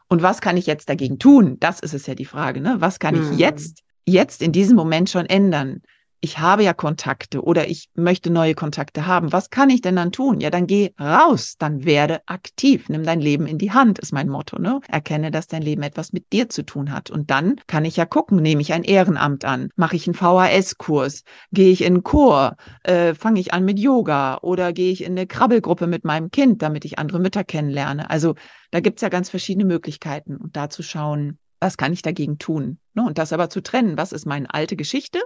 Und 0.08 0.22
was 0.22 0.42
kann 0.42 0.58
ich 0.58 0.66
jetzt 0.68 0.90
dagegen 0.90 1.20
tun? 1.20 1.58
Das 1.60 1.80
ist 1.80 1.94
es 1.94 2.06
ja 2.06 2.16
die 2.16 2.26
Frage, 2.26 2.62
ne? 2.62 2.78
Was 2.80 3.00
kann 3.00 3.16
ich 3.16 3.30
hm. 3.30 3.38
jetzt, 3.38 3.84
jetzt 4.06 4.42
in 4.42 4.52
diesem 4.52 4.76
Moment 4.76 5.10
schon 5.10 5.26
ändern? 5.26 5.82
Ich 6.22 6.39
habe 6.39 6.63
ja 6.63 6.74
Kontakte 6.74 7.43
oder 7.43 7.69
ich 7.69 7.89
möchte 7.93 8.29
neue 8.29 8.55
Kontakte 8.55 9.05
haben. 9.05 9.31
Was 9.31 9.50
kann 9.50 9.69
ich 9.69 9.81
denn 9.81 9.95
dann 9.95 10.12
tun? 10.12 10.39
Ja, 10.39 10.50
dann 10.50 10.67
geh 10.67 10.91
raus, 11.00 11.55
dann 11.60 11.86
werde 11.86 12.22
aktiv. 12.25 12.89
Nimm 12.89 13.03
dein 13.03 13.22
Leben 13.22 13.45
in 13.45 13.57
die 13.57 13.72
Hand, 13.72 14.00
ist 14.00 14.13
mein 14.13 14.29
Motto. 14.29 14.60
Ne? 14.60 14.81
Erkenne, 14.88 15.31
dass 15.31 15.48
dein 15.48 15.62
Leben 15.62 15.84
etwas 15.84 16.13
mit 16.13 16.31
dir 16.34 16.50
zu 16.50 16.63
tun 16.63 16.91
hat. 16.91 17.12
Und 17.12 17.29
dann 17.29 17.57
kann 17.67 17.86
ich 17.86 17.95
ja 17.95 18.05
gucken, 18.05 18.41
nehme 18.41 18.62
ich 18.62 18.74
ein 18.74 18.84
Ehrenamt 18.84 19.45
an, 19.45 19.69
mache 19.75 19.95
ich 19.95 20.07
einen 20.07 20.15
VHS-Kurs, 20.15 21.24
gehe 21.51 21.72
ich 21.72 21.81
in 21.81 21.95
einen 21.95 22.03
Chor, 22.03 22.55
äh, 22.84 23.13
fange 23.13 23.39
ich 23.39 23.53
an 23.53 23.65
mit 23.65 23.79
Yoga 23.79 24.39
oder 24.41 24.74
gehe 24.74 24.91
ich 24.91 25.03
in 25.03 25.12
eine 25.12 25.27
Krabbelgruppe 25.27 25.88
mit 25.88 26.05
meinem 26.05 26.31
Kind, 26.31 26.62
damit 26.62 26.86
ich 26.86 26.98
andere 26.98 27.19
Mütter 27.19 27.43
kennenlerne. 27.43 28.10
Also 28.10 28.36
da 28.72 28.79
gibt 28.79 28.98
es 29.00 29.01
ja 29.01 29.10
ganz 29.10 29.29
verschiedene 29.29 29.65
Möglichkeiten 29.65 30.38
und 30.38 30.55
da 30.55 30.69
zu 30.69 30.81
schauen, 30.81 31.38
was 31.60 31.77
kann 31.77 31.93
ich 31.93 32.01
dagegen 32.01 32.38
tun? 32.38 32.79
Ne? 32.93 33.03
Und 33.05 33.17
das 33.17 33.34
aber 33.34 33.50
zu 33.50 33.62
trennen, 33.62 33.98
was 33.98 34.12
ist 34.12 34.25
meine 34.25 34.53
alte 34.53 34.75
Geschichte 34.75 35.22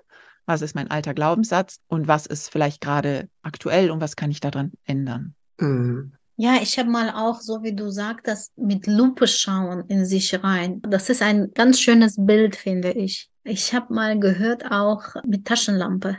was 0.46 0.62
ist 0.62 0.76
mein 0.76 0.90
alter 0.90 1.14
Glaubenssatz 1.14 1.80
und 1.88 2.08
was 2.08 2.26
ist 2.26 2.50
vielleicht 2.50 2.82
gerade 2.82 3.30
aktuell 3.42 3.92
und 3.92 4.02
was 4.02 4.16
kann 4.16 4.32
ich 4.32 4.40
daran 4.40 4.72
ändern. 4.86 5.36
Mhm. 5.58 6.14
Ja, 6.38 6.56
ich 6.62 6.80
habe 6.80 6.90
mal 6.90 7.10
auch, 7.10 7.42
so 7.42 7.64
wie 7.64 7.76
du 7.76 7.90
sagtest, 7.90 8.58
mit 8.58 8.88
Lupe 8.88 9.28
schauen 9.28 9.84
in 9.90 10.06
sich 10.06 10.42
rein. 10.42 10.82
Das 10.84 11.10
ist 11.10 11.22
ein 11.22 11.52
ganz 11.54 11.82
schönes 11.82 12.16
Bild, 12.18 12.56
finde 12.56 12.94
ich. 12.94 13.30
Ich 13.44 13.74
habe 13.74 13.94
mal 13.94 14.18
gehört 14.18 14.72
auch 14.72 15.04
mit 15.26 15.46
Taschenlampe. 15.46 16.18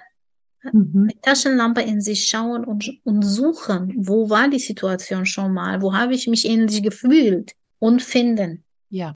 Mhm. 0.72 1.04
Mit 1.06 1.22
Taschenlampe 1.22 1.80
in 1.80 2.02
sich 2.02 2.28
schauen 2.28 2.64
und, 2.64 2.90
und 3.04 3.22
suchen, 3.22 3.94
wo 3.96 4.28
war 4.28 4.48
die 4.50 4.58
Situation 4.58 5.24
schon 5.24 5.54
mal, 5.54 5.80
wo 5.80 5.94
habe 5.94 6.12
ich 6.12 6.26
mich 6.26 6.44
ähnlich 6.44 6.82
gefühlt 6.82 7.52
und 7.78 8.02
finden. 8.02 8.62
Ja. 8.90 9.14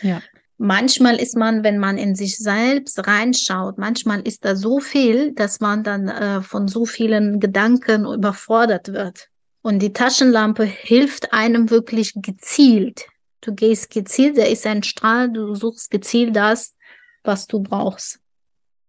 Ja 0.00 0.22
manchmal 0.58 1.16
ist 1.16 1.36
man, 1.36 1.64
wenn 1.64 1.78
man 1.78 1.96
in 1.96 2.14
sich 2.14 2.36
selbst 2.36 3.06
reinschaut, 3.06 3.78
manchmal 3.78 4.20
ist 4.20 4.44
da 4.44 4.56
so 4.56 4.80
viel, 4.80 5.32
dass 5.32 5.60
man 5.60 5.84
dann 5.84 6.08
äh, 6.08 6.42
von 6.42 6.68
so 6.68 6.84
vielen 6.84 7.40
Gedanken 7.40 8.04
überfordert 8.04 8.92
wird. 8.92 9.28
Und 9.62 9.80
die 9.80 9.92
Taschenlampe 9.92 10.64
hilft 10.64 11.32
einem 11.32 11.70
wirklich 11.70 12.12
gezielt. 12.16 13.06
Du 13.40 13.54
gehst 13.54 13.90
gezielt, 13.90 14.36
da 14.36 14.42
ist 14.42 14.66
ein 14.66 14.82
Strahl, 14.82 15.30
du 15.30 15.54
suchst 15.54 15.90
gezielt 15.90 16.34
das, 16.34 16.74
was 17.22 17.46
du 17.46 17.60
brauchst. 17.60 18.20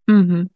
Mhm. 0.07 0.49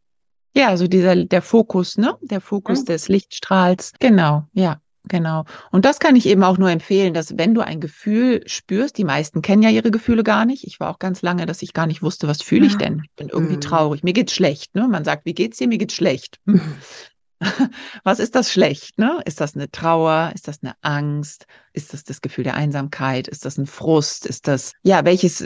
Ja, 0.56 0.70
also 0.70 0.88
dieser, 0.88 1.16
der 1.16 1.42
Fokus, 1.42 1.98
ne? 1.98 2.16
Der 2.22 2.42
Fokus 2.42 2.80
ja. 2.80 2.86
des 2.86 3.08
Lichtstrahls. 3.08 3.94
Genau, 4.00 4.46
ja. 4.54 4.80
Genau. 5.10 5.44
Und 5.72 5.86
das 5.86 6.00
kann 6.00 6.16
ich 6.16 6.26
eben 6.26 6.44
auch 6.44 6.58
nur 6.58 6.70
empfehlen, 6.70 7.14
dass 7.14 7.38
wenn 7.38 7.54
du 7.54 7.62
ein 7.62 7.82
Gefühl 7.82 8.42
spürst, 8.46 8.98
die 8.98 9.04
meisten 9.04 9.42
kennen 9.42 9.62
ja 9.62 9.70
ihre 9.70 9.92
Gefühle 9.92 10.24
gar 10.24 10.46
nicht. 10.46 10.66
Ich 10.66 10.80
war 10.80 10.90
auch 10.90 11.00
ganz 11.00 11.22
lange, 11.22 11.46
dass 11.46 11.62
ich 11.62 11.74
gar 11.74 11.88
nicht 11.88 12.02
wusste, 12.02 12.28
was 12.28 12.42
fühle 12.42 12.68
ich 12.68 12.78
denn? 12.78 13.02
Ich 13.04 13.16
bin 13.16 13.30
irgendwie 13.30 13.56
mhm. 13.56 13.62
traurig. 13.62 14.04
Mir 14.04 14.14
geht's 14.14 14.34
schlecht. 14.34 14.76
Ne? 14.76 14.88
Man 14.88 15.04
sagt, 15.04 15.26
wie 15.26 15.34
geht's 15.34 15.58
dir? 15.58 15.68
Mir 15.68 15.78
geht's 15.78 15.96
schlecht. 15.96 16.40
Hm. 16.48 16.62
was 18.04 18.20
ist 18.20 18.36
das 18.36 18.52
schlecht? 18.52 18.98
Ne? 18.98 19.22
Ist 19.26 19.42
das 19.42 19.56
eine 19.56 19.70
Trauer? 19.70 20.32
Ist 20.34 20.48
das 20.48 20.60
eine 20.62 20.76
Angst? 20.82 21.46
Ist 21.74 21.94
das 21.94 22.04
das 22.04 22.22
Gefühl 22.22 22.44
der 22.44 22.56
Einsamkeit? 22.56 23.28
Ist 23.28 23.46
das 23.46 23.58
ein 23.58 23.66
Frust? 23.66 24.26
Ist 24.26 24.48
das, 24.48 24.74
ja, 24.84 25.06
welches, 25.06 25.44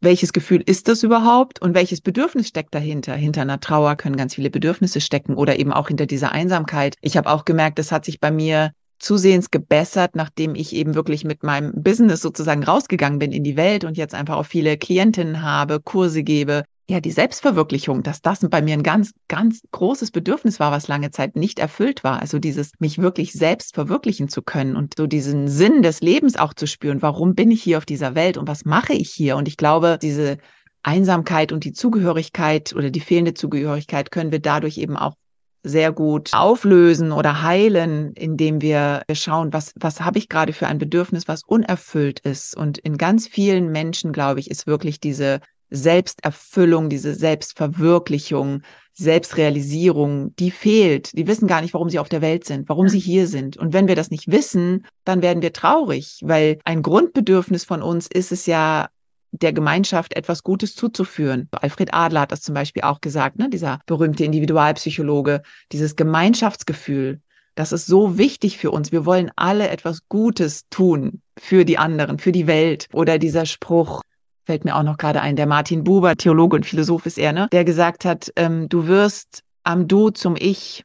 welches 0.00 0.32
Gefühl 0.32 0.62
ist 0.64 0.88
das 0.88 1.02
überhaupt 1.02 1.60
und 1.62 1.74
welches 1.74 2.00
Bedürfnis 2.00 2.48
steckt 2.48 2.74
dahinter? 2.74 3.14
Hinter 3.14 3.42
einer 3.42 3.60
Trauer 3.60 3.96
können 3.96 4.16
ganz 4.16 4.34
viele 4.34 4.50
Bedürfnisse 4.50 5.00
stecken 5.00 5.34
oder 5.34 5.58
eben 5.58 5.72
auch 5.72 5.88
hinter 5.88 6.06
dieser 6.06 6.32
Einsamkeit. 6.32 6.96
Ich 7.00 7.16
habe 7.16 7.30
auch 7.30 7.44
gemerkt, 7.44 7.78
das 7.78 7.92
hat 7.92 8.04
sich 8.04 8.20
bei 8.20 8.30
mir 8.30 8.72
zusehends 9.00 9.50
gebessert, 9.50 10.14
nachdem 10.14 10.54
ich 10.54 10.74
eben 10.74 10.94
wirklich 10.94 11.24
mit 11.24 11.42
meinem 11.42 11.82
Business 11.82 12.20
sozusagen 12.20 12.62
rausgegangen 12.62 13.18
bin 13.18 13.32
in 13.32 13.42
die 13.42 13.56
Welt 13.56 13.84
und 13.84 13.96
jetzt 13.96 14.14
einfach 14.14 14.36
auch 14.36 14.46
viele 14.46 14.76
Klientinnen 14.76 15.42
habe, 15.42 15.80
Kurse 15.80 16.22
gebe. 16.22 16.64
Ja, 16.88 17.00
die 17.00 17.12
Selbstverwirklichung, 17.12 18.02
dass 18.02 18.20
das 18.20 18.40
bei 18.50 18.62
mir 18.62 18.74
ein 18.74 18.82
ganz, 18.82 19.12
ganz 19.28 19.62
großes 19.70 20.10
Bedürfnis 20.10 20.58
war, 20.58 20.72
was 20.72 20.88
lange 20.88 21.12
Zeit 21.12 21.36
nicht 21.36 21.60
erfüllt 21.60 22.02
war. 22.02 22.20
Also 22.20 22.40
dieses, 22.40 22.72
mich 22.80 22.98
wirklich 22.98 23.32
selbst 23.32 23.74
verwirklichen 23.74 24.28
zu 24.28 24.42
können 24.42 24.74
und 24.74 24.94
so 24.96 25.06
diesen 25.06 25.46
Sinn 25.46 25.82
des 25.82 26.00
Lebens 26.00 26.36
auch 26.36 26.52
zu 26.52 26.66
spüren. 26.66 27.00
Warum 27.00 27.34
bin 27.36 27.52
ich 27.52 27.62
hier 27.62 27.78
auf 27.78 27.86
dieser 27.86 28.16
Welt 28.16 28.36
und 28.36 28.48
was 28.48 28.64
mache 28.64 28.92
ich 28.92 29.10
hier? 29.10 29.36
Und 29.36 29.46
ich 29.46 29.56
glaube, 29.56 29.98
diese 30.02 30.38
Einsamkeit 30.82 31.52
und 31.52 31.64
die 31.64 31.72
Zugehörigkeit 31.72 32.74
oder 32.74 32.90
die 32.90 33.00
fehlende 33.00 33.34
Zugehörigkeit 33.34 34.10
können 34.10 34.32
wir 34.32 34.40
dadurch 34.40 34.78
eben 34.78 34.96
auch 34.96 35.14
sehr 35.62 35.92
gut 35.92 36.30
auflösen 36.32 37.12
oder 37.12 37.42
heilen, 37.42 38.12
indem 38.14 38.62
wir 38.62 39.02
schauen, 39.12 39.52
was, 39.52 39.72
was 39.76 40.00
habe 40.00 40.18
ich 40.18 40.28
gerade 40.28 40.52
für 40.52 40.66
ein 40.66 40.78
Bedürfnis, 40.78 41.28
was 41.28 41.42
unerfüllt 41.44 42.20
ist. 42.20 42.56
Und 42.56 42.78
in 42.78 42.96
ganz 42.96 43.28
vielen 43.28 43.70
Menschen, 43.70 44.12
glaube 44.12 44.40
ich, 44.40 44.50
ist 44.50 44.66
wirklich 44.66 45.00
diese 45.00 45.40
Selbsterfüllung, 45.70 46.88
diese 46.88 47.14
Selbstverwirklichung, 47.14 48.62
Selbstrealisierung, 48.92 50.34
die 50.36 50.50
fehlt. 50.50 51.16
Die 51.16 51.26
wissen 51.26 51.46
gar 51.46 51.62
nicht, 51.62 51.74
warum 51.74 51.88
sie 51.88 51.98
auf 51.98 52.08
der 52.08 52.22
Welt 52.22 52.44
sind, 52.44 52.68
warum 52.68 52.88
sie 52.88 52.98
hier 52.98 53.26
sind. 53.26 53.56
Und 53.56 53.72
wenn 53.72 53.88
wir 53.88 53.96
das 53.96 54.10
nicht 54.10 54.30
wissen, 54.30 54.86
dann 55.04 55.22
werden 55.22 55.42
wir 55.42 55.52
traurig, 55.52 56.20
weil 56.22 56.58
ein 56.64 56.82
Grundbedürfnis 56.82 57.64
von 57.64 57.82
uns 57.82 58.08
ist 58.08 58.32
es 58.32 58.46
ja, 58.46 58.88
der 59.32 59.52
Gemeinschaft 59.52 60.14
etwas 60.16 60.42
Gutes 60.42 60.74
zuzuführen. 60.74 61.48
Alfred 61.52 61.94
Adler 61.94 62.22
hat 62.22 62.32
das 62.32 62.42
zum 62.42 62.54
Beispiel 62.54 62.82
auch 62.82 63.00
gesagt, 63.00 63.38
ne? 63.38 63.48
dieser 63.48 63.80
berühmte 63.86 64.24
Individualpsychologe, 64.24 65.42
dieses 65.72 65.96
Gemeinschaftsgefühl. 65.96 67.20
Das 67.54 67.72
ist 67.72 67.86
so 67.86 68.18
wichtig 68.18 68.58
für 68.58 68.70
uns. 68.70 68.92
Wir 68.92 69.04
wollen 69.04 69.30
alle 69.36 69.68
etwas 69.68 70.08
Gutes 70.08 70.68
tun 70.70 71.20
für 71.38 71.64
die 71.64 71.78
anderen, 71.78 72.18
für 72.18 72.32
die 72.32 72.46
Welt. 72.46 72.86
Oder 72.92 73.18
dieser 73.18 73.46
Spruch, 73.46 74.02
fällt 74.44 74.64
mir 74.64 74.76
auch 74.76 74.82
noch 74.82 74.96
gerade 74.96 75.20
ein, 75.20 75.36
der 75.36 75.46
Martin 75.46 75.84
Buber, 75.84 76.16
Theologe 76.16 76.56
und 76.56 76.66
Philosoph 76.66 77.06
ist 77.06 77.18
er, 77.18 77.32
ne? 77.32 77.48
der 77.52 77.64
gesagt 77.64 78.04
hat, 78.04 78.32
ähm, 78.36 78.68
du 78.68 78.86
wirst 78.86 79.42
am 79.62 79.86
Du 79.88 80.10
zum 80.10 80.36
Ich. 80.36 80.84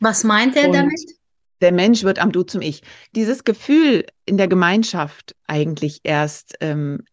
Was 0.00 0.24
meint 0.24 0.56
er 0.56 0.68
und 0.68 0.74
damit? 0.74 1.00
Der 1.60 1.72
Mensch 1.72 2.04
wird 2.04 2.18
am 2.18 2.32
Du 2.32 2.44
zum 2.44 2.62
Ich. 2.62 2.82
Dieses 3.14 3.44
Gefühl 3.44 4.06
in 4.24 4.36
der 4.36 4.48
Gemeinschaft 4.48 5.34
eigentlich 5.46 6.00
erst 6.04 6.54
ähm, 6.60 7.04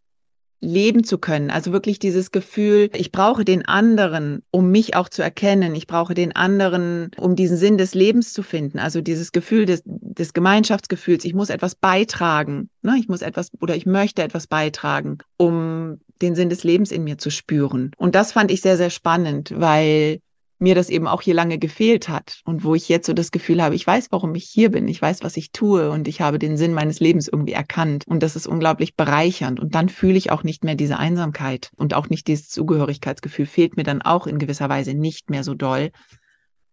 leben 0.65 1.03
zu 1.03 1.17
können. 1.17 1.49
Also 1.49 1.71
wirklich 1.71 1.99
dieses 1.99 2.31
Gefühl, 2.31 2.89
ich 2.93 3.11
brauche 3.11 3.45
den 3.45 3.65
anderen, 3.65 4.41
um 4.51 4.71
mich 4.71 4.95
auch 4.95 5.09
zu 5.09 5.21
erkennen. 5.21 5.75
Ich 5.75 5.87
brauche 5.87 6.13
den 6.13 6.35
anderen, 6.35 7.11
um 7.17 7.35
diesen 7.35 7.57
Sinn 7.57 7.77
des 7.77 7.93
Lebens 7.93 8.33
zu 8.33 8.43
finden. 8.43 8.79
Also 8.79 9.01
dieses 9.01 9.31
Gefühl 9.31 9.65
des, 9.65 9.83
des 9.85 10.33
Gemeinschaftsgefühls, 10.33 11.23
ich 11.25 11.33
muss 11.33 11.49
etwas 11.49 11.75
beitragen. 11.75 12.69
Ne? 12.81 12.95
Ich 12.99 13.07
muss 13.07 13.21
etwas 13.21 13.51
oder 13.61 13.75
ich 13.75 13.85
möchte 13.85 14.23
etwas 14.23 14.47
beitragen, 14.47 15.19
um 15.37 15.99
den 16.21 16.35
Sinn 16.35 16.49
des 16.49 16.63
Lebens 16.63 16.91
in 16.91 17.03
mir 17.03 17.17
zu 17.17 17.29
spüren. 17.29 17.91
Und 17.97 18.15
das 18.15 18.31
fand 18.31 18.51
ich 18.51 18.61
sehr, 18.61 18.77
sehr 18.77 18.89
spannend, 18.89 19.53
weil 19.55 20.19
mir 20.57 20.75
das 20.75 20.89
eben 20.89 21.07
auch 21.07 21.21
hier 21.21 21.33
lange 21.33 21.57
gefehlt 21.57 22.07
hat 22.07 22.41
und 22.45 22.63
wo 22.63 22.75
ich 22.75 22.87
jetzt 22.87 23.07
so 23.07 23.13
das 23.13 23.31
Gefühl 23.31 23.61
habe, 23.61 23.75
ich 23.75 23.85
weiß, 23.85 24.07
warum 24.11 24.35
ich 24.35 24.45
hier 24.45 24.71
bin, 24.71 24.87
ich 24.87 25.01
weiß, 25.01 25.21
was 25.21 25.35
ich 25.35 25.51
tue 25.51 25.91
und 25.91 26.07
ich 26.07 26.21
habe 26.21 26.39
den 26.39 26.55
Sinn 26.55 26.73
meines 26.73 26.99
Lebens 26.99 27.27
irgendwie 27.27 27.53
erkannt 27.53 28.05
und 28.07 28.23
das 28.23 28.35
ist 28.35 28.47
unglaublich 28.47 28.95
bereichernd 28.95 29.59
und 29.59 29.75
dann 29.75 29.89
fühle 29.89 30.17
ich 30.17 30.31
auch 30.31 30.43
nicht 30.43 30.63
mehr 30.63 30.75
diese 30.75 30.97
Einsamkeit 30.97 31.71
und 31.75 31.93
auch 31.93 32.09
nicht 32.09 32.27
dieses 32.27 32.49
Zugehörigkeitsgefühl 32.49 33.45
fehlt 33.45 33.75
mir 33.75 33.83
dann 33.83 34.01
auch 34.01 34.27
in 34.27 34.39
gewisser 34.39 34.69
Weise 34.69 34.93
nicht 34.93 35.29
mehr 35.29 35.43
so 35.43 35.55
doll, 35.55 35.91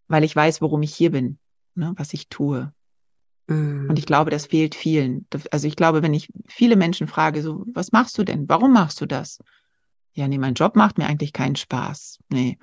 weil 0.06 0.22
ich 0.22 0.36
weiß, 0.36 0.62
warum 0.62 0.82
ich 0.82 0.94
hier 0.94 1.10
bin, 1.10 1.38
ne, 1.74 1.92
was 1.96 2.14
ich 2.14 2.28
tue. 2.28 2.72
Mhm. 3.48 3.88
Und 3.90 3.98
ich 3.98 4.06
glaube, 4.06 4.30
das 4.30 4.46
fehlt 4.46 4.76
vielen. 4.76 5.26
Also 5.50 5.66
ich 5.66 5.74
glaube, 5.74 6.02
wenn 6.02 6.14
ich 6.14 6.28
viele 6.46 6.76
Menschen 6.76 7.08
frage, 7.08 7.42
so, 7.42 7.64
was 7.66 7.90
machst 7.90 8.16
du 8.16 8.22
denn? 8.22 8.48
Warum 8.48 8.72
machst 8.72 9.00
du 9.00 9.06
das? 9.06 9.40
Ja, 10.14 10.28
nee, 10.28 10.38
mein 10.38 10.54
Job 10.54 10.76
macht 10.76 10.98
mir 10.98 11.06
eigentlich 11.06 11.32
keinen 11.32 11.56
Spaß. 11.56 12.18
Nee 12.28 12.58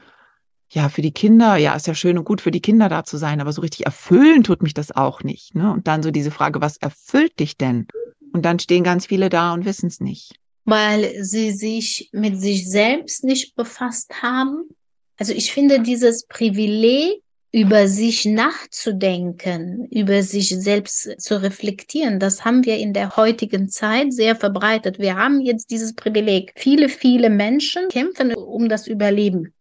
ja, 0.72 0.90
für 0.90 1.02
die 1.02 1.12
Kinder, 1.12 1.56
ja, 1.58 1.76
ist 1.76 1.88
ja 1.88 1.96
schön 1.96 2.18
und 2.18 2.26
gut 2.26 2.42
für 2.42 2.52
die 2.52 2.62
Kinder 2.62 2.90
da 2.90 3.04
zu 3.04 3.18
sein, 3.18 3.42
aber 3.42 3.52
so 3.52 3.62
richtig 3.62 3.86
erfüllen 3.86 4.44
tut 4.44 4.62
mich 4.62 4.76
das 4.76 4.92
auch 4.96 5.24
nicht. 5.24 5.56
Ne? 5.56 5.72
Und 5.72 5.88
dann 5.88 6.04
so 6.04 6.12
diese 6.12 6.32
Frage, 6.32 6.62
was 6.62 6.78
erfüllt 6.78 7.40
dich 7.40 7.58
denn? 7.58 7.88
Und 8.34 8.46
dann 8.46 8.60
stehen 8.60 8.84
ganz 8.84 9.08
viele 9.08 9.30
da 9.30 9.54
und 9.54 9.66
wissen 9.66 9.88
es 9.88 10.00
nicht. 10.00 10.36
Weil 10.66 11.24
sie 11.24 11.52
sich 11.52 12.10
mit 12.12 12.40
sich 12.40 12.70
selbst 12.70 13.24
nicht 13.24 13.56
befasst 13.56 14.22
haben. 14.22 14.70
Also 15.18 15.34
ich 15.34 15.52
finde 15.52 15.82
dieses 15.82 16.28
Privileg, 16.28 17.24
über 17.52 17.88
sich 17.88 18.26
nachzudenken, 18.26 19.88
über 19.90 20.22
sich 20.22 20.50
selbst 20.50 21.20
zu 21.20 21.42
reflektieren, 21.42 22.20
das 22.20 22.46
haben 22.46 22.64
wir 22.64 22.78
in 22.78 22.94
der 22.94 23.16
heutigen 23.16 23.70
Zeit 23.70 24.14
sehr 24.14 24.36
verbreitet. 24.36 25.00
Wir 25.00 25.16
haben 25.16 25.42
jetzt 25.42 25.72
dieses 25.72 25.96
Privileg. 25.96 26.54
Viele, 26.56 26.90
viele 26.90 27.32
Menschen 27.32 27.88
kämpfen 27.90 28.36
um 28.36 28.70
das 28.70 28.86
Überleben 28.86 29.52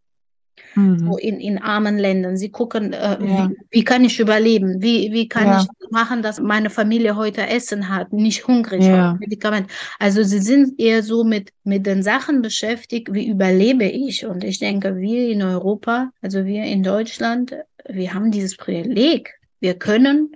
mhm. 0.74 0.98
so 0.98 1.16
in, 1.16 1.40
in 1.40 1.58
armen 1.58 1.98
Ländern. 1.98 2.36
Sie 2.36 2.50
gucken, 2.50 2.92
äh, 2.92 2.96
ja. 2.96 3.18
wie, 3.50 3.56
wie, 3.70 3.84
kann 3.84 4.04
ich 4.04 4.20
überleben? 4.20 4.82
Wie, 4.82 5.12
wie 5.12 5.28
kann 5.28 5.46
ja. 5.46 5.60
ich 5.60 5.90
machen, 5.90 6.22
dass 6.22 6.40
meine 6.40 6.70
Familie 6.70 7.16
heute 7.16 7.46
Essen 7.46 7.88
hat, 7.88 8.12
nicht 8.12 8.46
hungrig 8.46 8.84
ja. 8.84 9.14
Medikament. 9.18 9.70
Also 9.98 10.22
sie 10.22 10.40
sind 10.40 10.78
eher 10.80 11.02
so 11.02 11.24
mit, 11.24 11.52
mit 11.64 11.86
den 11.86 12.02
Sachen 12.02 12.42
beschäftigt, 12.42 13.12
wie 13.12 13.28
überlebe 13.28 13.84
ich? 13.84 14.26
Und 14.26 14.44
ich 14.44 14.58
denke, 14.58 14.96
wir 14.96 15.30
in 15.30 15.42
Europa, 15.42 16.10
also 16.20 16.44
wir 16.44 16.64
in 16.64 16.82
Deutschland, 16.82 17.54
wir 17.88 18.14
haben 18.14 18.30
dieses 18.30 18.56
Privileg. 18.56 19.34
Wir 19.60 19.74
können 19.74 20.32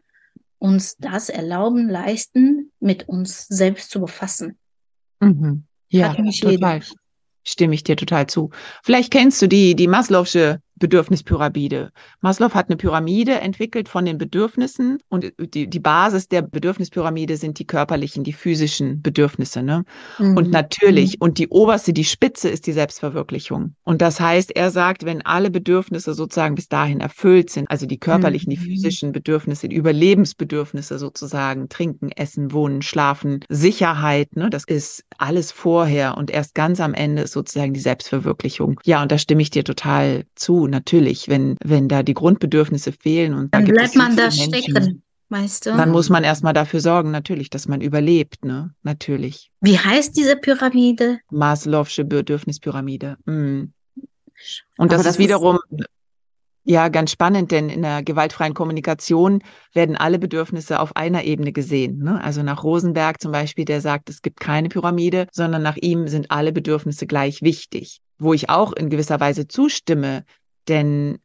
uns 0.59 0.97
das 0.97 1.29
erlauben, 1.29 1.89
leisten, 1.89 2.71
mit 2.79 3.09
uns 3.09 3.47
selbst 3.49 3.91
zu 3.91 4.01
befassen. 4.01 4.57
Mhm. 5.21 5.65
Ja, 5.89 6.15
total 6.15 6.83
stimme 7.45 7.75
ich 7.75 7.85
dir 7.85 7.97
total 7.97 8.27
zu. 8.27 8.51
Vielleicht 8.83 9.13
kennst 9.13 9.43
du 9.43 9.49
die, 9.49 9.75
die 9.75 9.89
Maslow'sche 9.89 10.61
Bedürfnispyramide. 10.83 11.93
Maslow 12.23 12.53
hat 12.55 12.69
eine 12.69 12.77
Pyramide 12.77 13.41
entwickelt 13.41 13.89
von 13.89 14.05
den 14.05 14.19
Bedürfnissen 14.19 14.99
und 15.09 15.33
die, 15.39 15.69
die 15.69 15.79
Basis 15.79 16.27
der 16.27 16.43
Bedürfnispyramide 16.43 17.37
sind 17.37 17.61
die 17.61 17.67
körperlichen, 17.67 18.25
die 18.25 18.33
physischen 18.33 19.01
Bedürfnisse. 19.01 19.63
Ne? 19.63 19.85
Mhm. 20.19 20.37
Und 20.37 20.51
natürlich, 20.51 21.13
mhm. 21.13 21.23
und 21.23 21.39
die 21.39 21.49
oberste, 21.49 21.93
die 21.93 22.05
Spitze 22.05 22.49
ist 22.49 22.67
die 22.67 22.73
Selbstverwirklichung. 22.73 23.77
Und 23.85 24.03
das 24.03 24.19
heißt, 24.19 24.57
er 24.57 24.73
sagt, 24.73 25.05
wenn 25.05 25.23
alle 25.25 25.53
Bedürfnisse 25.53 26.15
sozusagen 26.15 26.57
bis 26.57 26.69
dahin 26.69 26.99
erfüllt 26.99 27.51
sind, 27.51 27.71
also 27.71 27.87
die 27.87 27.99
körperlichen, 27.99 28.53
mhm. 28.53 28.57
die 28.57 28.65
physischen 28.65 29.13
Bedürfnisse, 29.13 29.69
die 29.69 29.77
Überlebensbedürfnisse 29.77 30.99
sozusagen, 30.99 31.69
trinken, 31.69 32.11
essen, 32.11 32.51
wohnen, 32.51 32.83
schlafen, 32.83 33.45
Sicherheit, 33.49 34.35
ne? 34.35 34.51
das 34.51 34.65
ist 34.65 35.05
alles 35.19 35.53
vorher 35.53 36.17
und 36.17 36.33
erst 36.33 36.57
ganz 36.57 36.81
am 36.81 36.93
Ende 36.93 37.23
ist 37.23 37.33
sozusagen 37.33 37.73
die 37.73 37.81
Selbstverwirklichung. 37.81 38.81
Ja, 38.85 39.01
und 39.01 39.13
da 39.13 39.19
stimme 39.19 39.43
ich 39.43 39.51
dir 39.51 39.63
total 39.63 40.25
zu 40.35 40.67
natürlich, 40.73 41.29
wenn, 41.29 41.57
wenn 41.63 41.89
da 41.89 42.03
die 42.03 42.15
Grundbedürfnisse 42.15 42.91
fehlen 42.91 43.35
und 43.35 43.55
dann 43.55 43.67
da 43.67 43.73
bleibt 43.73 43.95
man 43.95 44.17
da 44.17 44.25
Menschen, 44.25 44.53
stecken. 44.53 45.03
Weißt 45.29 45.67
du? 45.67 45.71
Dann 45.71 45.91
muss 45.91 46.11
man 46.11 46.25
erstmal 46.25 46.53
dafür 46.53 46.81
sorgen, 46.81 47.11
natürlich, 47.11 47.49
dass 47.49 47.69
man 47.69 47.81
überlebt, 47.81 48.45
ne? 48.45 48.75
Natürlich. 48.83 49.51
Wie 49.61 49.79
heißt 49.79 50.17
diese 50.17 50.37
Pyramide? 50.37 51.21
Maslow'sche 51.31 52.05
Bedürfnispyramide. 52.05 53.17
Mm. 53.25 53.73
Und 54.77 54.93
das, 54.93 55.05
das, 55.05 55.15
ist 55.15 55.19
wiederum 55.19 55.59
ist 55.71 55.87
ja 56.65 56.89
ganz 56.89 57.11
spannend, 57.11 57.51
denn 57.51 57.69
in 57.69 57.83
der 57.83 58.03
gewaltfreien 58.03 58.55
Kommunikation 58.55 59.43
werden 59.73 59.97
alle 59.97 60.19
Bedürfnisse 60.19 60.81
auf 60.81 60.97
einer 60.97 61.25
Ebene 61.25 61.53
gesehen. 61.53 61.99
Ne? 61.99 62.23
Also 62.23 62.43
nach 62.43 62.63
Rosenberg 62.63 63.21
zum 63.21 63.33
Beispiel, 63.33 63.65
der 63.65 63.81
sagt, 63.81 64.11
es 64.11 64.23
gibt 64.23 64.39
keine 64.39 64.69
Pyramide, 64.69 65.27
sondern 65.33 65.63
nach 65.63 65.77
ihm 65.77 66.09
sind 66.09 66.31
alle 66.31 66.53
Bedürfnisse 66.53 67.07
gleich 67.07 67.43
wichtig. 67.43 68.01
Wo 68.19 68.33
ich 68.33 68.51
auch 68.51 68.73
in 68.73 68.91
gewisser 68.91 69.19
Weise 69.19 69.49
zustimme, 69.49 70.25
denn 70.69 71.19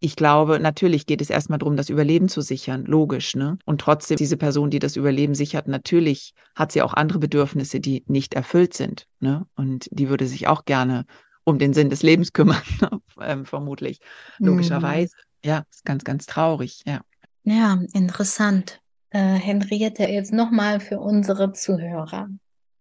ich 0.00 0.14
glaube, 0.14 0.60
natürlich 0.60 1.06
geht 1.06 1.20
es 1.20 1.30
erstmal 1.30 1.58
darum, 1.58 1.76
das 1.76 1.88
Überleben 1.88 2.28
zu 2.28 2.40
sichern, 2.40 2.84
logisch, 2.84 3.34
ne? 3.34 3.58
Und 3.64 3.80
trotzdem, 3.80 4.16
diese 4.16 4.36
Person, 4.36 4.70
die 4.70 4.78
das 4.78 4.94
Überleben 4.94 5.34
sichert, 5.34 5.66
natürlich 5.66 6.34
hat 6.54 6.70
sie 6.70 6.82
auch 6.82 6.94
andere 6.94 7.18
Bedürfnisse, 7.18 7.80
die 7.80 8.04
nicht 8.06 8.34
erfüllt 8.34 8.74
sind, 8.74 9.06
ne? 9.18 9.46
Und 9.56 9.88
die 9.90 10.08
würde 10.08 10.26
sich 10.26 10.46
auch 10.46 10.64
gerne 10.64 11.04
um 11.42 11.58
den 11.58 11.74
Sinn 11.74 11.90
des 11.90 12.02
Lebens 12.02 12.32
kümmern, 12.32 12.62
ähm, 13.20 13.44
vermutlich, 13.44 13.98
logischerweise. 14.38 15.14
Mhm. 15.16 15.48
Ja, 15.48 15.64
ist 15.70 15.84
ganz, 15.84 16.04
ganz 16.04 16.26
traurig, 16.26 16.82
ja. 16.86 17.00
Ja, 17.42 17.80
interessant. 17.92 18.80
Äh, 19.10 19.34
Henriette, 19.34 20.04
jetzt 20.04 20.32
nochmal 20.32 20.80
für 20.80 21.00
unsere 21.00 21.52
Zuhörer. 21.52 22.28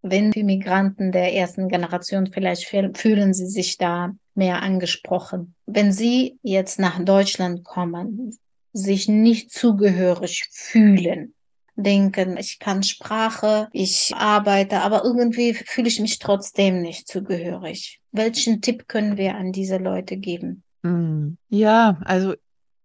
Wenn 0.01 0.31
die 0.31 0.43
Migranten 0.43 1.11
der 1.11 1.33
ersten 1.33 1.67
Generation 1.67 2.27
vielleicht 2.27 2.65
fühlen 2.65 3.33
sie 3.33 3.47
sich 3.47 3.77
da 3.77 4.13
mehr 4.37 4.61
angesprochen. 4.61 5.55
Wenn 5.65 5.91
Sie 5.91 6.37
jetzt 6.43 6.79
nach 6.79 7.03
Deutschland 7.03 7.63
kommen, 7.63 8.37
sich 8.73 9.07
nicht 9.07 9.51
zugehörig 9.51 10.47
fühlen, 10.51 11.33
denken, 11.75 12.37
ich 12.37 12.59
kann 12.59 12.83
Sprache, 12.83 13.69
ich 13.71 14.13
arbeite, 14.15 14.81
aber 14.81 15.03
irgendwie 15.03 15.53
fühle 15.53 15.87
ich 15.87 15.99
mich 15.99 16.19
trotzdem 16.19 16.81
nicht 16.81 17.07
zugehörig. 17.07 17.99
Welchen 18.11 18.61
Tipp 18.61 18.87
können 18.87 19.17
wir 19.17 19.35
an 19.35 19.51
diese 19.51 19.77
Leute 19.77 20.17
geben? 20.17 20.63
Hm. 20.83 21.37
Ja, 21.49 21.99
also 22.03 22.33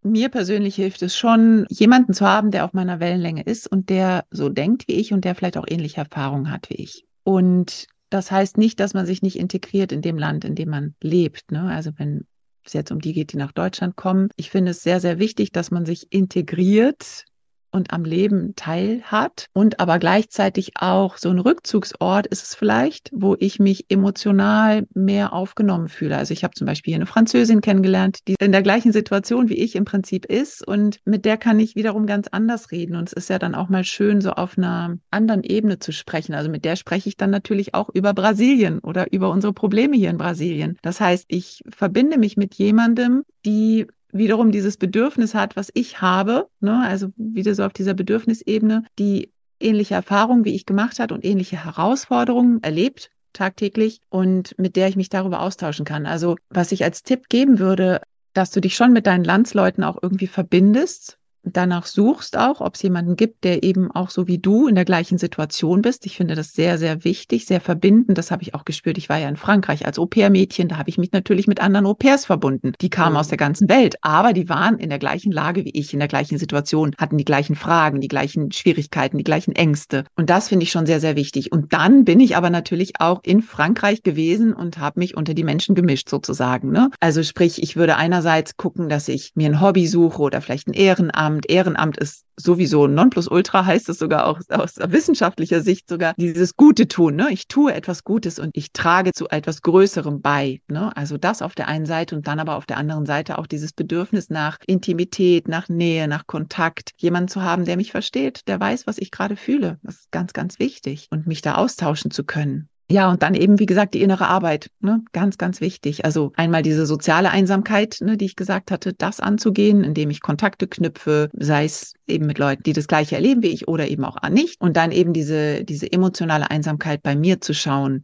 mir 0.03 0.29
persönlich 0.29 0.75
hilft 0.75 1.03
es 1.03 1.17
schon, 1.17 1.67
jemanden 1.69 2.13
zu 2.13 2.27
haben, 2.27 2.51
der 2.51 2.65
auf 2.65 2.73
meiner 2.73 3.01
Wellenlänge 3.01 3.43
ist 3.43 3.67
und 3.67 3.89
der 3.89 4.25
so 4.31 4.49
denkt 4.49 4.89
wie 4.89 4.95
ich 4.95 5.13
und 5.13 5.25
der 5.25 5.35
vielleicht 5.35 5.57
auch 5.57 5.67
ähnliche 5.69 6.01
Erfahrungen 6.01 6.51
hat 6.51 6.69
wie 6.71 6.75
ich. 6.75 7.05
Und 7.25 7.87
das 8.13 8.31
heißt 8.31 8.59
nicht, 8.59 8.79
dass 8.81 8.95
man 8.95 9.07
sich 9.07 9.23
nicht 9.23 9.39
integriert 9.39 9.93
in 9.93 10.03
dem 10.03 10.19
Land, 10.19 10.45
in 10.45 10.55
dem 10.55 10.69
man 10.69 10.95
lebt. 11.01 11.51
Ne? 11.51 11.63
Also 11.63 11.93
wenn 11.97 12.27
es 12.65 12.75
jetzt 12.75 12.93
um 12.93 13.01
die 13.01 13.13
geht, 13.13 13.33
die 13.33 13.39
nach 13.39 13.53
Deutschland 13.53 13.97
kommen. 13.97 14.29
Ich 14.37 14.51
finde 14.51 14.73
es 14.73 14.83
sehr, 14.83 15.01
sehr 15.01 15.19
wichtig, 15.19 15.51
dass 15.51 15.71
man 15.71 15.85
sich 15.85 16.13
integriert 16.13 17.25
und 17.73 17.93
am 17.93 18.05
Leben 18.05 18.55
teilhat 18.57 19.47
und 19.53 19.81
aber 19.81 19.99
gleichzeitig 19.99 20.73
auch 20.77 21.17
so 21.17 21.31
ein 21.31 21.39
Rückzugsort 21.39 22.27
ist 22.27 22.43
es 22.43 22.55
vielleicht, 22.55 23.11
wo 23.13 23.37
ich 23.39 23.59
mich 23.59 23.87
emotional 23.89 24.87
mehr 24.95 25.33
aufgenommen 25.33 25.89
fühle. 25.89 26.17
Also 26.17 26.33
ich 26.33 26.45
habe 26.45 26.55
zum 26.55 26.67
Beispiel 26.67 26.95
eine 26.95 27.07
Französin 27.07 27.61
kennengelernt, 27.61 28.21
die 28.29 28.37
in 28.39 28.53
der 28.53 28.63
gleichen 28.63 28.93
Situation 28.93 29.49
wie 29.49 29.55
ich 29.55 29.75
im 29.75 29.85
Prinzip 29.85 30.27
ist 30.27 30.67
und 30.67 31.01
mit 31.05 31.25
der 31.25 31.37
kann 31.37 31.59
ich 31.59 31.75
wiederum 31.75 32.07
ganz 32.07 32.29
anders 32.29 32.71
reden 32.71 32.97
und 32.97 33.09
es 33.09 33.13
ist 33.13 33.31
ja 33.31 33.39
dann 33.39 33.55
auch 33.55 33.69
mal 33.69 33.85
schön, 33.85 34.21
so 34.21 34.31
auf 34.33 34.59
einer 34.59 34.97
anderen 35.11 35.43
Ebene 35.43 35.79
zu 35.79 35.93
sprechen. 35.93 36.35
Also 36.35 36.51
mit 36.51 36.65
der 36.65 36.77
spreche 36.77 37.09
ich 37.09 37.17
dann 37.17 37.31
natürlich 37.31 37.75
auch 37.75 37.89
über 37.93 38.15
Brasilien 38.15 38.79
oder 38.81 39.13
über 39.13 39.31
unsere 39.31 39.53
Probleme 39.53 39.97
hier 39.97 40.11
in 40.11 40.19
Brasilien. 40.19 40.79
Das 40.83 41.01
heißt, 41.01 41.25
ich 41.29 41.63
verbinde 41.69 42.19
mich 42.19 42.37
mit 42.37 42.55
jemandem, 42.55 43.25
die 43.45 43.87
wiederum 44.13 44.53
dieses 44.53 44.77
Bedürfnis 44.77 45.35
hat, 45.35 45.57
was 45.57 45.71
ich 45.75 46.01
habe, 46.01 46.49
ne? 46.61 46.83
also 46.87 47.09
wieder 47.17 47.55
so 47.55 47.65
auf 47.65 47.73
dieser 47.73 47.95
Bedürfnisebene, 47.95 48.85
die 48.99 49.33
ähnliche 49.61 49.95
Erfahrungen 49.95 50.45
wie 50.45 50.55
ich 50.55 50.67
gemacht 50.67 50.99
hat 50.99 51.13
und 51.13 51.25
ähnliche 51.25 51.65
Herausforderungen 51.65 52.63
erlebt 52.63 53.11
tagtäglich 53.33 54.01
und 54.11 54.55
mit 54.59 54.77
der 54.77 54.89
ich 54.89 54.97
mich 54.97 55.09
darüber 55.09 55.41
austauschen 55.41 55.85
kann. 55.85 56.07
Also 56.07 56.37
was 56.51 56.73
ich 56.73 56.85
als 56.85 57.03
Tipp 57.03 57.29
geben 57.29 57.59
würde, 57.59 58.03
dass 58.35 58.51
du 58.51 58.61
dich 58.61 58.75
schon 58.75 58.93
mit 58.93 59.07
deinen 59.07 59.25
Landsleuten 59.25 59.85
auch 59.85 59.99
irgendwie 60.01 60.27
verbindest, 60.27 61.19
danach 61.45 61.87
suchst 61.87 62.37
auch, 62.39 62.61
ob 62.61 62.75
es 62.75 62.83
jemanden 62.83 63.17
gibt, 63.17 63.45
der 63.45 63.63
eben 63.63 63.91
auch 63.91 64.11
so 64.11 64.29
wie 64.29 64.39
du 64.39 64.69
in 64.69 64.75
der 64.75 64.85
gleichen 64.85 65.19
Situation 65.19 65.83
bist. 65.83 66.07
Ich 66.07 66.17
finde 66.17 66.35
das 66.35 66.53
sehr, 66.53 66.79
sehr 66.79 67.05
wichtig, 67.05 67.47
sehr 67.47 67.61
verbindend. 67.61 68.19
Das 68.19 68.31
habe 68.31 68.43
ich 68.43 68.55
auch 68.55 68.65
gespürt. 68.65 68.99
Ich 68.99 69.09
war 69.09 69.19
ja 69.19 69.29
in 69.29 69.37
Frankreich 69.37 69.87
als 69.87 69.99
Au-pair-Mädchen. 69.99 70.69
Da 70.69 70.79
habe 70.79 70.89
ich 70.89 70.99
mich 70.99 71.13
natürlich 71.13 71.47
mit 71.47 71.61
anderen 71.61 71.87
Au-pairs 71.87 72.27
verbunden. 72.27 72.73
Die 72.81 72.91
kamen 72.91 73.13
mhm. 73.13 73.19
aus 73.19 73.29
der 73.29 73.39
ganzen 73.39 73.69
Welt, 73.69 73.97
aber 74.03 74.33
die 74.33 74.49
waren 74.49 74.79
in 74.79 74.91
der 74.91 74.99
gleichen 74.99 75.33
Lage 75.33 75.65
wie 75.65 75.71
ich, 75.71 75.93
in 75.93 75.99
der 75.99 76.09
gleichen 76.09 76.39
Situation, 76.39 76.95
hatten 76.99 77.19
die 77.19 77.25
gleichen 77.25 77.57
Fragen, 77.57 78.01
die 78.01 78.09
gleichen 78.09 78.53
Schwierigkeiten, 78.53 79.19
die 79.19 79.25
gleichen 79.25 79.53
Ängste. 79.53 80.05
Und 80.17 80.31
das 80.31 80.49
finde 80.49 80.65
ich 80.65 80.71
schon 80.71 80.87
sehr, 80.87 81.01
sehr 81.01 81.17
wichtig. 81.17 81.53
Und 81.53 81.73
dann 81.73 82.05
bin 82.05 82.21
ich 82.21 82.37
aber 82.37 82.51
natürlich 82.51 83.01
auch 83.01 83.21
in 83.25 83.43
Frankreich 83.43 84.03
gewesen 84.03 84.53
und 84.53 84.79
habe 84.79 85.01
mich 85.01 85.17
unter 85.17 85.35
die 85.35 85.45
Menschen 85.45 85.75
gemischt 85.75 86.09
sozusagen. 86.09 86.71
Ne? 86.71 86.91
Also 87.01 87.23
sprich, 87.23 87.63
ich 87.63 87.77
würde 87.77 87.97
einerseits 87.97 88.57
gucken, 88.57 88.89
dass 88.89 89.09
ich 89.09 89.33
mir 89.35 89.49
ein 89.49 89.61
Hobby 89.61 89.87
suche 89.87 90.23
oder 90.23 90.41
vielleicht 90.41 90.69
ein 90.69 90.75
Ehrenamt 90.75 91.32
Ehrenamt. 91.41 91.63
Ehrenamt 91.73 91.97
ist 91.97 92.25
sowieso 92.37 92.87
Nonplusultra, 92.87 93.65
heißt 93.65 93.89
es 93.89 93.99
sogar 93.99 94.27
auch 94.27 94.41
aus 94.49 94.77
wissenschaftlicher 94.79 95.61
Sicht 95.61 95.89
sogar 95.89 96.15
dieses 96.17 96.57
Gute 96.57 96.89
tun. 96.89 97.17
Ne? 97.17 97.29
Ich 97.31 97.47
tue 97.47 97.73
etwas 97.73 98.05
Gutes 98.05 98.39
und 98.39 98.51
ich 98.55 98.73
trage 98.73 99.13
zu 99.13 99.29
etwas 99.29 99.63
Größerem 99.63 100.21
bei. 100.21 100.61
Ne? 100.69 100.95
Also 100.97 101.19
das 101.19 101.43
auf 101.43 101.55
der 101.55 101.69
einen 101.69 101.87
Seite 101.87 102.17
und 102.17 102.27
dann 102.27 102.41
aber 102.41 102.57
auf 102.57 102.67
der 102.67 102.79
anderen 102.79 103.07
Seite 103.07 103.39
auch 103.39 103.47
dieses 103.47 103.73
Bedürfnis 103.73 104.31
nach 104.31 104.59
Intimität, 104.67 105.49
nach 105.49 105.69
Nähe, 105.69 106.09
nach 106.09 106.27
Kontakt. 106.27 106.91
Jemanden 106.97 107.29
zu 107.29 107.43
haben, 107.43 107.65
der 107.65 107.77
mich 107.77 107.93
versteht, 107.93 108.49
der 108.49 108.59
weiß, 108.59 108.87
was 108.87 108.99
ich 108.99 109.11
gerade 109.11 109.37
fühle. 109.37 109.79
Das 109.83 109.97
ist 109.97 110.13
ganz, 110.13 110.33
ganz 110.33 110.59
wichtig. 110.59 111.09
Und 111.11 111.27
mich 111.27 111.43
da 111.43 111.57
austauschen 111.57 112.11
zu 112.11 112.25
können. 112.25 112.69
Ja, 112.91 113.11
und 113.11 113.23
dann 113.23 113.35
eben, 113.35 113.59
wie 113.59 113.67
gesagt, 113.67 113.95
die 113.95 114.03
innere 114.03 114.27
Arbeit, 114.29 114.71
ne? 114.81 115.03
ganz, 115.13 115.39
ganz 115.39 115.61
wichtig. 115.61 116.05
Also 116.05 116.33
einmal 116.37 116.63
diese 116.63 116.85
soziale 116.85 117.31
Einsamkeit, 117.31 117.99
ne, 118.01 118.17
die 118.17 118.27
ich 118.27 118.37
gesagt 118.37 118.71
hatte, 118.71 118.93
das 118.93 119.21
anzugehen, 119.21 119.83
indem 119.83 120.11
ich 120.11 120.21
Kontakte 120.21 120.67
knüpfe, 120.67 121.31
sei 121.33 121.65
es 121.65 121.95
eben 122.07 122.27
mit 122.27 122.39
Leuten, 122.39 122.65
die 122.65 122.75
das 122.75 122.89
Gleiche 122.89 123.15
erleben 123.15 123.43
wie 123.43 123.49
ich 123.49 123.67
oder 123.67 123.89
eben 123.89 124.05
auch 124.05 124.21
nicht. 124.29 124.61
Und 124.61 124.77
dann 124.77 124.93
eben 124.93 125.13
diese, 125.13 125.65
diese 125.65 125.91
emotionale 125.91 126.51
Einsamkeit 126.51 127.03
bei 127.03 127.17
mir 127.17 127.41
zu 127.41 127.55
schauen. 127.55 128.03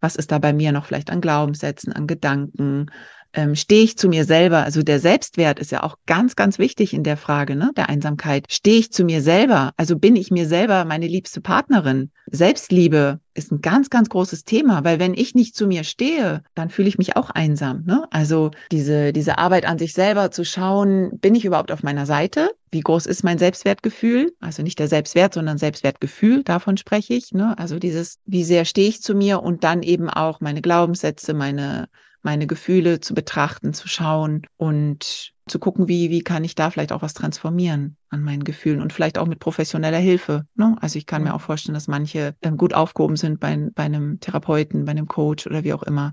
Was 0.00 0.16
ist 0.16 0.32
da 0.32 0.38
bei 0.38 0.52
mir 0.52 0.72
noch 0.72 0.86
vielleicht 0.86 1.10
an 1.10 1.20
Glaubenssätzen, 1.20 1.92
an 1.92 2.06
Gedanken, 2.06 2.86
ähm, 3.32 3.54
stehe 3.54 3.84
ich 3.84 3.96
zu 3.96 4.08
mir 4.08 4.24
selber? 4.24 4.64
Also 4.64 4.82
der 4.82 5.00
Selbstwert 5.00 5.58
ist 5.58 5.72
ja 5.72 5.82
auch 5.82 5.96
ganz, 6.06 6.36
ganz 6.36 6.58
wichtig 6.58 6.92
in 6.94 7.04
der 7.04 7.16
Frage 7.16 7.56
ne, 7.56 7.70
der 7.76 7.88
Einsamkeit. 7.88 8.46
Stehe 8.48 8.78
ich 8.78 8.92
zu 8.92 9.04
mir 9.04 9.22
selber? 9.22 9.72
Also 9.76 9.98
bin 9.98 10.16
ich 10.16 10.30
mir 10.30 10.46
selber 10.46 10.84
meine 10.84 11.06
liebste 11.06 11.40
Partnerin? 11.40 12.10
Selbstliebe 12.30 13.20
ist 13.34 13.52
ein 13.52 13.60
ganz, 13.60 13.90
ganz 13.90 14.08
großes 14.08 14.44
Thema, 14.44 14.84
weil 14.84 14.98
wenn 14.98 15.14
ich 15.14 15.34
nicht 15.34 15.54
zu 15.56 15.66
mir 15.66 15.84
stehe, 15.84 16.42
dann 16.54 16.70
fühle 16.70 16.88
ich 16.88 16.98
mich 16.98 17.16
auch 17.16 17.30
einsam. 17.30 17.84
Ne? 17.84 18.06
Also 18.10 18.50
diese, 18.70 19.12
diese 19.12 19.38
Arbeit 19.38 19.66
an 19.66 19.78
sich 19.78 19.92
selber 19.92 20.30
zu 20.30 20.44
schauen, 20.44 21.18
bin 21.20 21.34
ich 21.34 21.44
überhaupt 21.44 21.72
auf 21.72 21.82
meiner 21.82 22.06
Seite? 22.06 22.50
Wie 22.72 22.80
groß 22.80 23.06
ist 23.06 23.24
mein 23.24 23.38
Selbstwertgefühl? 23.38 24.32
Also 24.40 24.62
nicht 24.62 24.78
der 24.78 24.88
Selbstwert, 24.88 25.34
sondern 25.34 25.58
Selbstwertgefühl, 25.58 26.44
davon 26.44 26.76
spreche 26.76 27.14
ich. 27.14 27.32
Ne? 27.32 27.56
Also 27.58 27.78
dieses, 27.78 28.18
wie 28.26 28.44
sehr 28.44 28.64
stehe 28.64 28.88
ich 28.88 29.02
zu 29.02 29.14
mir 29.14 29.42
und 29.42 29.64
dann 29.64 29.82
eben 29.82 30.08
auch 30.08 30.40
meine 30.40 30.62
Glaubenssätze, 30.62 31.34
meine 31.34 31.88
meine 32.22 32.46
Gefühle 32.46 33.00
zu 33.00 33.14
betrachten, 33.14 33.72
zu 33.72 33.88
schauen 33.88 34.46
und 34.56 35.32
zu 35.46 35.58
gucken, 35.58 35.88
wie, 35.88 36.10
wie 36.10 36.20
kann 36.20 36.44
ich 36.44 36.54
da 36.54 36.70
vielleicht 36.70 36.92
auch 36.92 37.02
was 37.02 37.14
transformieren 37.14 37.96
an 38.08 38.22
meinen 38.22 38.44
Gefühlen 38.44 38.80
und 38.80 38.92
vielleicht 38.92 39.18
auch 39.18 39.26
mit 39.26 39.40
professioneller 39.40 39.98
Hilfe. 39.98 40.46
Ne? 40.54 40.76
Also 40.80 40.98
ich 40.98 41.06
kann 41.06 41.24
mir 41.24 41.34
auch 41.34 41.40
vorstellen, 41.40 41.74
dass 41.74 41.88
manche 41.88 42.34
ähm, 42.42 42.56
gut 42.56 42.74
aufgehoben 42.74 43.16
sind 43.16 43.40
bei, 43.40 43.68
bei 43.74 43.84
einem 43.84 44.20
Therapeuten, 44.20 44.84
bei 44.84 44.92
einem 44.92 45.08
Coach 45.08 45.46
oder 45.46 45.64
wie 45.64 45.72
auch 45.72 45.82
immer, 45.82 46.12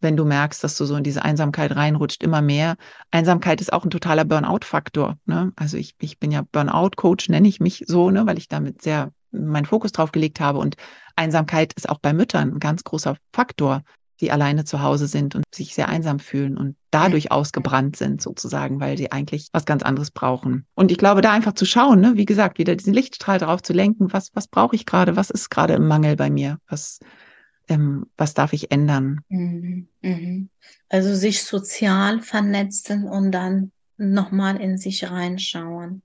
wenn 0.00 0.16
du 0.16 0.24
merkst, 0.24 0.62
dass 0.62 0.76
du 0.76 0.84
so 0.84 0.94
in 0.96 1.02
diese 1.02 1.24
Einsamkeit 1.24 1.74
reinrutscht, 1.74 2.22
immer 2.22 2.40
mehr. 2.40 2.76
Einsamkeit 3.10 3.60
ist 3.60 3.72
auch 3.72 3.84
ein 3.84 3.90
totaler 3.90 4.24
Burnout-Faktor. 4.24 5.18
Ne? 5.26 5.52
Also 5.56 5.76
ich, 5.76 5.96
ich 5.98 6.18
bin 6.18 6.30
ja 6.30 6.42
Burnout-Coach, 6.52 7.28
nenne 7.28 7.48
ich 7.48 7.58
mich 7.58 7.84
so, 7.86 8.10
ne? 8.10 8.26
weil 8.26 8.38
ich 8.38 8.48
damit 8.48 8.82
sehr 8.82 9.10
meinen 9.30 9.66
Fokus 9.66 9.92
drauf 9.92 10.12
gelegt 10.12 10.40
habe. 10.40 10.58
Und 10.58 10.76
Einsamkeit 11.16 11.72
ist 11.72 11.88
auch 11.88 11.98
bei 11.98 12.12
Müttern 12.12 12.54
ein 12.54 12.60
ganz 12.60 12.84
großer 12.84 13.16
Faktor 13.32 13.82
die 14.20 14.32
alleine 14.32 14.64
zu 14.64 14.82
Hause 14.82 15.06
sind 15.06 15.34
und 15.34 15.44
sich 15.54 15.74
sehr 15.74 15.88
einsam 15.88 16.18
fühlen 16.18 16.56
und 16.56 16.76
dadurch 16.90 17.30
ausgebrannt 17.30 17.96
sind 17.96 18.20
sozusagen, 18.20 18.80
weil 18.80 18.96
sie 18.96 19.12
eigentlich 19.12 19.48
was 19.52 19.64
ganz 19.64 19.82
anderes 19.82 20.10
brauchen. 20.10 20.66
Und 20.74 20.90
ich 20.90 20.98
glaube, 20.98 21.20
da 21.20 21.32
einfach 21.32 21.52
zu 21.54 21.64
schauen, 21.64 22.00
ne, 22.00 22.12
wie 22.16 22.24
gesagt, 22.24 22.58
wieder 22.58 22.74
diesen 22.74 22.94
Lichtstrahl 22.94 23.38
darauf 23.38 23.62
zu 23.62 23.72
lenken, 23.72 24.12
was, 24.12 24.30
was 24.34 24.48
brauche 24.48 24.74
ich 24.74 24.86
gerade, 24.86 25.16
was 25.16 25.30
ist 25.30 25.50
gerade 25.50 25.74
im 25.74 25.86
Mangel 25.86 26.16
bei 26.16 26.30
mir, 26.30 26.58
was, 26.68 26.98
ähm, 27.68 28.06
was 28.16 28.34
darf 28.34 28.52
ich 28.52 28.72
ändern. 28.72 29.20
Mhm, 29.28 29.88
mhm. 30.02 30.48
Also 30.88 31.14
sich 31.14 31.44
sozial 31.44 32.20
vernetzen 32.20 33.04
und 33.04 33.32
dann 33.32 33.72
nochmal 33.98 34.60
in 34.60 34.78
sich 34.78 35.10
reinschauen. 35.10 36.02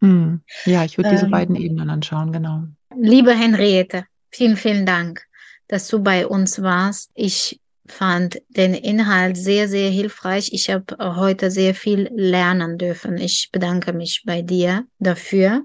Hm. 0.00 0.42
Ja, 0.64 0.84
ich 0.84 0.96
würde 0.96 1.10
diese 1.10 1.24
ähm, 1.24 1.30
beiden 1.30 1.56
Ebenen 1.56 1.90
anschauen, 1.90 2.32
genau. 2.32 2.64
Liebe 2.96 3.32
Henriette, 3.32 4.04
vielen, 4.30 4.56
vielen 4.56 4.86
Dank, 4.86 5.24
dass 5.68 5.88
du 5.88 6.00
bei 6.00 6.26
uns 6.26 6.62
warst. 6.62 7.10
Ich 7.14 7.60
fand 7.86 8.42
den 8.48 8.74
Inhalt 8.74 9.36
sehr, 9.36 9.68
sehr 9.68 9.90
hilfreich. 9.90 10.50
Ich 10.52 10.70
habe 10.70 10.96
heute 10.98 11.50
sehr 11.50 11.74
viel 11.74 12.10
lernen 12.14 12.78
dürfen. 12.78 13.16
Ich 13.18 13.50
bedanke 13.52 13.92
mich 13.92 14.22
bei 14.26 14.42
dir 14.42 14.84
dafür. 14.98 15.62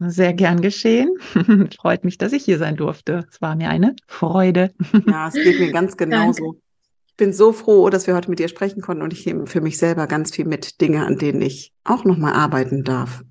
Sehr 0.00 0.34
gern 0.34 0.60
geschehen. 0.60 1.16
Freut 1.76 2.04
mich, 2.04 2.18
dass 2.18 2.32
ich 2.32 2.44
hier 2.44 2.58
sein 2.58 2.76
durfte. 2.76 3.24
Es 3.30 3.40
war 3.40 3.54
mir 3.56 3.70
eine 3.70 3.94
Freude. 4.06 4.72
Ja, 5.06 5.28
es 5.28 5.34
geht 5.34 5.60
mir 5.60 5.72
ganz 5.72 5.96
genauso. 5.96 6.44
Danke. 6.44 6.58
Ich 7.06 7.16
bin 7.16 7.32
so 7.32 7.52
froh, 7.52 7.90
dass 7.90 8.08
wir 8.08 8.16
heute 8.16 8.28
mit 8.28 8.40
dir 8.40 8.48
sprechen 8.48 8.82
konnten 8.82 9.02
und 9.02 9.12
ich 9.12 9.24
nehme 9.24 9.46
für 9.46 9.60
mich 9.60 9.78
selber 9.78 10.08
ganz 10.08 10.34
viel 10.34 10.46
mit 10.46 10.80
Dinge, 10.80 11.06
an 11.06 11.16
denen 11.16 11.42
ich 11.42 11.72
auch 11.84 12.04
nochmal 12.04 12.32
arbeiten 12.32 12.82
darf. 12.82 13.22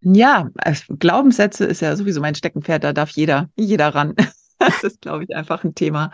Ja, 0.00 0.50
Glaubenssätze 0.98 1.66
ist 1.66 1.82
ja 1.82 1.94
sowieso 1.94 2.20
mein 2.20 2.34
Steckenpferd, 2.34 2.82
da 2.82 2.92
darf 2.92 3.10
jeder, 3.10 3.50
jeder 3.54 3.94
ran. 3.94 4.14
Das 4.82 4.84
ist, 4.84 5.00
glaube 5.00 5.24
ich, 5.24 5.34
einfach 5.34 5.64
ein 5.64 5.74
Thema. 5.74 6.12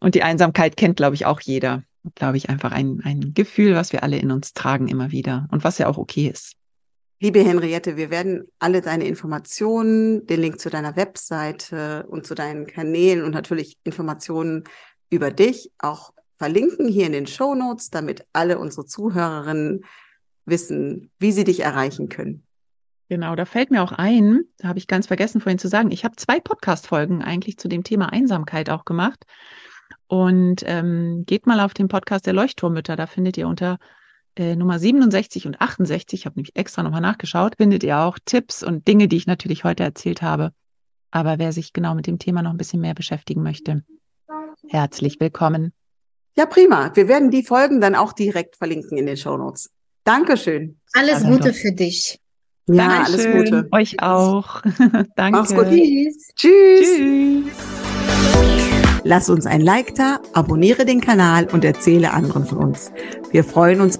Und 0.00 0.14
die 0.14 0.22
Einsamkeit 0.22 0.76
kennt, 0.76 0.96
glaube 0.96 1.14
ich, 1.14 1.26
auch 1.26 1.40
jeder. 1.40 1.82
Glaube 2.14 2.38
ich, 2.38 2.48
einfach 2.48 2.72
ein, 2.72 3.00
ein 3.04 3.34
Gefühl, 3.34 3.74
was 3.74 3.92
wir 3.92 4.02
alle 4.02 4.16
in 4.16 4.30
uns 4.30 4.54
tragen 4.54 4.88
immer 4.88 5.10
wieder 5.10 5.46
und 5.50 5.64
was 5.64 5.76
ja 5.76 5.86
auch 5.86 5.98
okay 5.98 6.28
ist. 6.28 6.56
Liebe 7.22 7.44
Henriette, 7.44 7.98
wir 7.98 8.08
werden 8.08 8.44
alle 8.58 8.80
deine 8.80 9.04
Informationen, 9.04 10.26
den 10.26 10.40
Link 10.40 10.58
zu 10.58 10.70
deiner 10.70 10.96
Webseite 10.96 12.06
und 12.08 12.26
zu 12.26 12.34
deinen 12.34 12.66
Kanälen 12.66 13.22
und 13.22 13.32
natürlich 13.32 13.76
Informationen 13.84 14.64
über 15.10 15.30
dich 15.30 15.70
auch 15.78 16.14
verlinken 16.38 16.88
hier 16.88 17.04
in 17.04 17.12
den 17.12 17.26
Show 17.26 17.54
Notes, 17.54 17.90
damit 17.90 18.24
alle 18.32 18.58
unsere 18.58 18.86
Zuhörerinnen 18.86 19.84
wissen, 20.46 21.10
wie 21.18 21.32
sie 21.32 21.44
dich 21.44 21.60
erreichen 21.60 22.08
können. 22.08 22.46
Genau, 23.10 23.34
da 23.34 23.44
fällt 23.44 23.72
mir 23.72 23.82
auch 23.82 23.90
ein, 23.90 24.44
da 24.58 24.68
habe 24.68 24.78
ich 24.78 24.86
ganz 24.86 25.08
vergessen 25.08 25.40
vorhin 25.40 25.58
zu 25.58 25.66
sagen, 25.66 25.90
ich 25.90 26.04
habe 26.04 26.14
zwei 26.14 26.38
Podcast-Folgen 26.38 27.22
eigentlich 27.22 27.58
zu 27.58 27.66
dem 27.66 27.82
Thema 27.82 28.12
Einsamkeit 28.12 28.70
auch 28.70 28.84
gemacht. 28.84 29.24
Und 30.06 30.62
ähm, 30.64 31.24
geht 31.26 31.44
mal 31.44 31.58
auf 31.58 31.74
den 31.74 31.88
Podcast 31.88 32.24
der 32.26 32.34
Leuchtturmütter, 32.34 32.94
da 32.94 33.08
findet 33.08 33.36
ihr 33.36 33.48
unter 33.48 33.78
äh, 34.36 34.54
Nummer 34.54 34.78
67 34.78 35.48
und 35.48 35.60
68, 35.60 36.20
ich 36.20 36.26
habe 36.26 36.36
nämlich 36.36 36.54
extra 36.54 36.84
nochmal 36.84 37.00
nachgeschaut, 37.00 37.56
findet 37.56 37.82
ihr 37.82 37.98
auch 37.98 38.16
Tipps 38.24 38.62
und 38.62 38.86
Dinge, 38.86 39.08
die 39.08 39.16
ich 39.16 39.26
natürlich 39.26 39.64
heute 39.64 39.82
erzählt 39.82 40.22
habe. 40.22 40.52
Aber 41.10 41.40
wer 41.40 41.52
sich 41.52 41.72
genau 41.72 41.96
mit 41.96 42.06
dem 42.06 42.20
Thema 42.20 42.42
noch 42.42 42.52
ein 42.52 42.58
bisschen 42.58 42.80
mehr 42.80 42.94
beschäftigen 42.94 43.42
möchte, 43.42 43.82
herzlich 44.68 45.18
willkommen. 45.18 45.72
Ja, 46.36 46.46
prima. 46.46 46.94
Wir 46.94 47.08
werden 47.08 47.32
die 47.32 47.42
Folgen 47.42 47.80
dann 47.80 47.96
auch 47.96 48.12
direkt 48.12 48.54
verlinken 48.54 48.98
in 48.98 49.06
den 49.06 49.16
Show 49.16 49.36
Notes. 49.36 49.68
Dankeschön. 50.04 50.78
Alles 50.92 51.24
Gute 51.24 51.52
für 51.52 51.72
dich. 51.72 52.19
Ja, 52.74 53.04
Dankeschön. 53.04 53.32
alles 53.32 53.50
Gute. 53.50 53.68
Euch 53.72 54.02
auch. 54.02 54.62
Danke. 55.16 55.38
Mach's 55.38 55.54
gut. 55.54 55.66
Tschüss. 55.68 56.28
Tschüss. 56.34 56.96
Tschüss. 56.96 57.44
Lass 59.04 59.30
uns 59.30 59.46
ein 59.46 59.62
Like 59.62 59.94
da, 59.94 60.20
abonniere 60.34 60.84
den 60.84 61.00
Kanal 61.00 61.46
und 61.52 61.64
erzähle 61.64 62.12
anderen 62.12 62.44
von 62.44 62.58
uns. 62.58 62.92
Wir 63.32 63.44
freuen 63.44 63.80
uns. 63.80 63.98